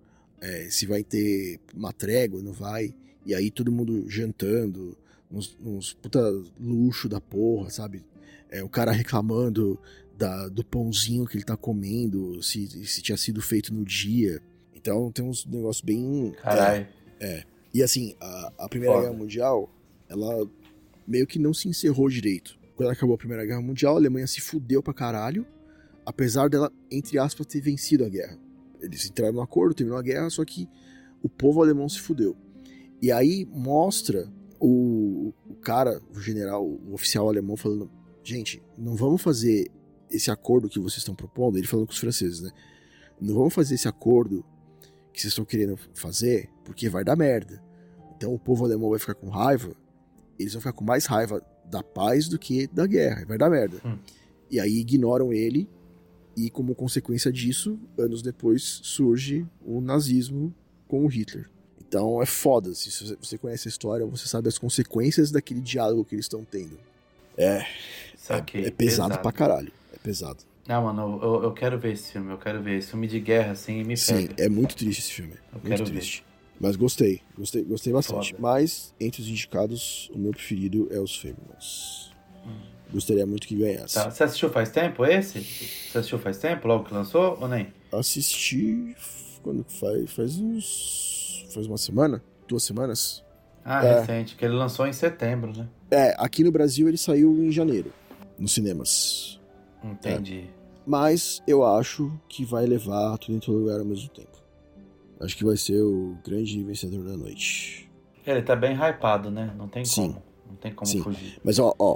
é, 0.41 0.67
se 0.69 0.85
vai 0.85 1.03
ter 1.03 1.59
uma 1.73 1.93
trégua, 1.93 2.41
não 2.41 2.51
vai. 2.51 2.93
E 3.25 3.33
aí 3.33 3.49
todo 3.51 3.71
mundo 3.71 4.09
jantando, 4.09 4.97
uns, 5.31 5.55
uns 5.63 5.93
puta 5.93 6.19
luxo 6.59 7.07
da 7.07 7.21
porra, 7.21 7.69
sabe? 7.69 8.03
É, 8.49 8.63
o 8.63 8.69
cara 8.69 8.91
reclamando 8.91 9.79
da, 10.17 10.49
do 10.49 10.63
pãozinho 10.63 11.25
que 11.25 11.37
ele 11.37 11.43
tá 11.43 11.55
comendo, 11.55 12.41
se, 12.43 12.67
se 12.85 13.01
tinha 13.01 13.17
sido 13.17 13.41
feito 13.41 13.73
no 13.73 13.85
dia. 13.85 14.41
Então 14.81 15.11
tem 15.11 15.23
uns 15.23 15.45
negócios 15.45 15.83
bem. 15.83 16.33
Caralho. 16.41 16.87
É, 17.19 17.25
é. 17.25 17.43
E 17.73 17.81
assim, 17.81 18.15
a, 18.19 18.53
a 18.57 18.69
Primeira 18.69 18.95
Foda. 18.95 19.07
Guerra 19.07 19.17
Mundial, 19.17 19.69
ela 20.09 20.49
meio 21.07 21.27
que 21.27 21.39
não 21.39 21.53
se 21.53 21.69
encerrou 21.69 22.09
direito. 22.09 22.59
Quando 22.75 22.89
acabou 22.89 23.15
a 23.15 23.17
Primeira 23.17 23.45
Guerra 23.45 23.61
Mundial, 23.61 23.95
a 23.95 23.99
Alemanha 23.99 24.27
se 24.27 24.41
fudeu 24.41 24.81
pra 24.81 24.93
caralho, 24.93 25.45
apesar 26.05 26.49
dela, 26.49 26.71
entre 26.89 27.19
aspas, 27.19 27.45
ter 27.45 27.61
vencido 27.61 28.03
a 28.03 28.09
guerra. 28.09 28.37
Eles 28.81 29.05
entraram 29.05 29.33
no 29.33 29.41
acordo, 29.41 29.75
terminou 29.75 29.99
a 29.99 30.01
guerra, 30.01 30.29
só 30.29 30.43
que 30.43 30.67
o 31.21 31.29
povo 31.29 31.61
alemão 31.61 31.87
se 31.87 31.99
fudeu. 31.99 32.35
E 33.01 33.11
aí 33.11 33.45
mostra 33.45 34.27
o, 34.59 35.33
o 35.47 35.55
cara, 35.55 36.01
o 36.13 36.19
general, 36.19 36.65
o 36.65 36.93
oficial 36.93 37.29
alemão 37.29 37.55
falando: 37.55 37.89
gente, 38.23 38.61
não 38.77 38.95
vamos 38.95 39.21
fazer 39.21 39.69
esse 40.09 40.31
acordo 40.31 40.67
que 40.67 40.79
vocês 40.79 40.97
estão 40.97 41.15
propondo, 41.15 41.57
ele 41.57 41.67
falando 41.67 41.85
com 41.85 41.93
os 41.93 41.99
franceses, 41.99 42.41
né? 42.41 42.51
Não 43.19 43.35
vamos 43.35 43.53
fazer 43.53 43.75
esse 43.75 43.87
acordo 43.87 44.43
que 45.13 45.21
vocês 45.21 45.31
estão 45.31 45.45
querendo 45.45 45.77
fazer, 45.93 46.49
porque 46.63 46.87
vai 46.89 47.03
dar 47.03 47.15
merda. 47.15 47.61
Então 48.15 48.33
o 48.33 48.39
povo 48.39 48.65
alemão 48.65 48.89
vai 48.89 48.99
ficar 48.99 49.15
com 49.15 49.29
raiva, 49.29 49.73
eles 50.39 50.53
vão 50.53 50.61
ficar 50.61 50.73
com 50.73 50.83
mais 50.83 51.05
raiva 51.05 51.41
da 51.65 51.81
paz 51.83 52.27
do 52.27 52.37
que 52.37 52.67
da 52.67 52.85
guerra, 52.85 53.25
vai 53.25 53.37
dar 53.37 53.49
merda. 53.49 53.77
Hum. 53.85 53.97
E 54.49 54.59
aí 54.59 54.79
ignoram 54.79 55.31
ele, 55.33 55.69
e 56.35 56.49
como 56.49 56.73
consequência 56.75 57.31
disso, 57.31 57.79
anos 57.97 58.21
depois 58.21 58.79
surge 58.83 59.45
o 59.65 59.81
nazismo 59.81 60.53
com 60.87 61.03
o 61.05 61.07
Hitler. 61.07 61.49
Então 61.79 62.21
é 62.21 62.25
foda, 62.25 62.73
se 62.73 62.89
você- 62.91 63.15
você 63.21 63.37
conhece 63.37 63.67
a 63.67 63.69
história, 63.69 64.05
você 64.05 64.27
sabe 64.27 64.47
as 64.47 64.57
consequências 64.57 65.29
daquele 65.31 65.59
diálogo 65.59 66.05
que 66.05 66.15
eles 66.15 66.25
estão 66.25 66.43
tendo. 66.45 66.77
É, 67.37 67.65
aqui. 68.29 68.59
é 68.59 68.71
pesado, 68.71 69.17
pra 69.19 69.31
caralho. 69.31 69.71
É 69.93 69.97
pesado. 69.97 70.43
Não, 70.71 70.83
mano, 70.83 71.19
eu, 71.21 71.43
eu 71.43 71.51
quero 71.51 71.77
ver 71.77 71.91
esse 71.93 72.13
filme, 72.13 72.31
eu 72.31 72.37
quero 72.37 72.61
ver. 72.61 72.77
Esse 72.77 72.91
filme 72.91 73.05
de 73.05 73.19
guerra, 73.19 73.51
assim, 73.51 73.83
me 73.83 73.97
Sim, 73.97 74.27
pega. 74.27 74.43
é 74.43 74.47
muito 74.49 74.73
triste 74.75 74.99
esse 75.01 75.11
filme. 75.11 75.33
Eu 75.33 75.59
muito 75.59 75.67
quero 75.67 75.83
ver. 75.85 75.91
triste. 75.91 76.23
Mas 76.59 76.75
gostei, 76.77 77.21
gostei, 77.37 77.63
gostei 77.63 77.91
bastante. 77.91 78.31
Foda. 78.31 78.41
Mas, 78.41 78.93
entre 78.99 79.21
os 79.21 79.27
indicados, 79.27 80.09
o 80.13 80.17
meu 80.17 80.31
preferido 80.31 80.87
é 80.91 80.99
os 80.99 81.13
Fablemans. 81.15 82.11
Gostaria 82.93 83.25
muito 83.25 83.47
que 83.47 83.55
ganhasse. 83.55 83.95
Tá, 83.95 84.09
Você 84.09 84.23
assistiu 84.23 84.49
faz 84.49 84.69
tempo 84.69 85.03
esse? 85.05 85.39
Você 85.41 85.97
assistiu 85.97 86.19
faz 86.19 86.37
tempo, 86.37 86.67
logo 86.67 86.85
que 86.85 86.93
lançou, 86.93 87.37
ou 87.41 87.47
nem? 87.47 87.67
Assisti 87.91 88.95
quando 89.43 89.63
que 89.65 89.73
faz? 89.77 90.09
Faz 90.11 90.37
uns. 90.37 91.45
Faz 91.53 91.67
uma 91.67 91.77
semana? 91.77 92.23
Duas 92.47 92.63
semanas? 92.63 93.23
Ah, 93.65 93.83
É. 93.85 93.99
recente, 93.99 94.35
que 94.35 94.43
ele 94.45 94.53
lançou 94.55 94.87
em 94.87 94.93
setembro, 94.93 95.51
né? 95.57 95.67
É, 95.89 96.15
aqui 96.17 96.43
no 96.43 96.51
Brasil 96.51 96.87
ele 96.87 96.97
saiu 96.97 97.43
em 97.43 97.51
janeiro, 97.51 97.91
nos 98.39 98.53
cinemas. 98.53 99.39
Entendi. 99.83 100.49
Mas 100.85 101.41
eu 101.47 101.63
acho 101.63 102.11
que 102.27 102.43
vai 102.43 102.65
levar 102.65 103.17
tudo 103.17 103.35
em 103.35 103.39
todo 103.39 103.59
lugar 103.59 103.79
ao 103.79 103.85
mesmo 103.85 104.09
tempo. 104.09 104.41
Acho 105.19 105.37
que 105.37 105.45
vai 105.45 105.55
ser 105.55 105.79
o 105.81 106.17
grande 106.25 106.63
vencedor 106.63 107.03
da 107.03 107.15
noite. 107.15 107.89
Ele 108.25 108.41
tá 108.41 108.55
bem 108.55 108.75
hypado, 108.75 109.29
né? 109.29 109.53
Não 109.57 109.67
tem 109.67 109.85
Sim. 109.85 110.13
como. 110.13 110.23
Não 110.49 110.55
tem 110.55 110.73
como 110.73 110.91
Sim. 110.91 111.03
fugir. 111.03 111.39
Mas 111.43 111.59
ó, 111.59 111.75
ó, 111.77 111.95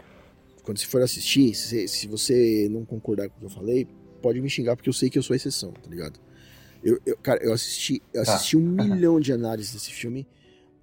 quando 0.63 0.77
você 0.77 0.85
for 0.85 1.01
assistir, 1.01 1.53
se, 1.55 1.87
se 1.87 2.07
você 2.07 2.67
não 2.69 2.85
concordar 2.85 3.27
com 3.29 3.37
o 3.37 3.39
que 3.39 3.45
eu 3.45 3.49
falei, 3.49 3.87
pode 4.21 4.39
me 4.41 4.49
xingar 4.49 4.75
porque 4.75 4.89
eu 4.89 4.93
sei 4.93 5.09
que 5.09 5.17
eu 5.17 5.23
sou 5.23 5.33
a 5.33 5.37
exceção, 5.37 5.71
tá 5.71 5.89
ligado? 5.89 6.19
Eu, 6.83 6.99
eu- 7.05 7.17
cara, 7.17 7.43
eu 7.43 7.51
assisti, 7.51 8.01
eu 8.13 8.23
Tá. 8.23 8.35
assisti 8.35 8.55
um 8.57 8.61
milhão 9.01 9.19
de 9.19 9.33
análises 9.33 9.73
desse 9.73 9.91
filme. 9.91 10.27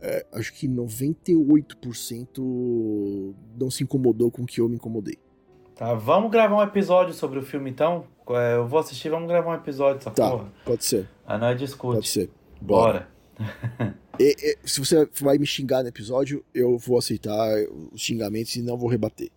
é, 0.05 0.27
acho 0.33 0.53
que 0.55 0.67
98% 0.67 3.35
não 3.57 3.71
se 3.71 3.85
incomodou 3.85 4.33
com 4.33 4.43
o 4.43 4.47
que 4.47 4.61
eu 4.61 4.69
me 4.69 4.75
incomodei. 4.75 5.17
Tá, 5.75 5.95
vamos 5.95 6.31
gravar 6.31 6.57
um 6.57 6.63
episódio 6.63 7.15
sobre 7.15 7.39
o 7.39 7.43
filme 7.43 7.71
então? 7.71 8.05
É, 8.31 8.55
Eu 8.57 8.67
vou 8.67 8.79
assistir, 8.79 9.09
vamos 9.09 9.29
gravar 9.29 9.51
um 9.51 9.55
episódio 9.55 9.97
dessa 9.99 10.11
Tá, 10.11 10.31
porra. 10.31 10.53
pode 10.65 10.85
ser, 10.85 11.09
Aí 11.27 11.39
nós 11.39 11.49
pode 11.51 11.59
discute. 11.65 12.09
ser. 12.09 12.31
Bora. 12.61 13.09
E- 14.21 14.37
e, 14.39 14.69
se 14.69 14.79
você 14.79 15.09
vai 15.23 15.39
me 15.39 15.47
xingar 15.47 15.83
no 15.83 15.89
episódio, 15.89 16.45
eu 16.55 16.77
vou 16.77 16.99
aceitar 16.99 17.35
os 17.91 17.99
xingamentos 18.01 18.55
e 18.57 18.63
não 18.63 18.77
vou 18.77 18.87
rebater. 18.91 19.31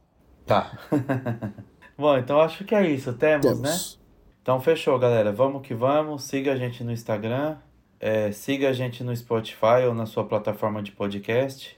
Tá. 0.45 0.77
Bom, 1.97 2.17
então 2.17 2.41
acho 2.41 2.65
que 2.65 2.75
é 2.75 2.85
isso. 2.91 3.13
Temos, 3.13 3.45
né? 3.45 3.69
Temos. 3.69 3.99
Então 4.41 4.59
fechou, 4.59 4.99
galera. 4.99 5.31
Vamos 5.31 5.65
que 5.65 5.73
vamos. 5.73 6.25
Siga 6.25 6.51
a 6.51 6.55
gente 6.57 6.83
no 6.83 6.91
Instagram. 6.91 7.55
é, 8.01 8.33
siga 8.33 8.69
a 8.69 8.73
gente 8.73 9.01
no 9.01 9.15
Spotify 9.15 9.85
ou 9.87 9.93
na 9.95 10.05
sua 10.05 10.25
plataforma 10.25 10.83
de 10.83 10.91
podcast. 10.91 11.75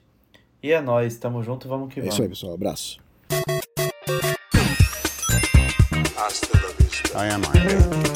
E 0.64 0.72
é 0.72 0.82
nóis. 0.82 1.18
Tamo 1.20 1.44
junto. 1.44 1.68
Vamos 1.70 1.94
que 1.94 2.00
É 2.00 2.02
vamos. 2.02 2.16
isso 2.16 2.24
aí, 2.24 2.30
pessoal. 2.30 2.54
Abraço. 2.56 2.98
I 7.18 7.26
am 7.26 7.44
Iron. 7.46 8.07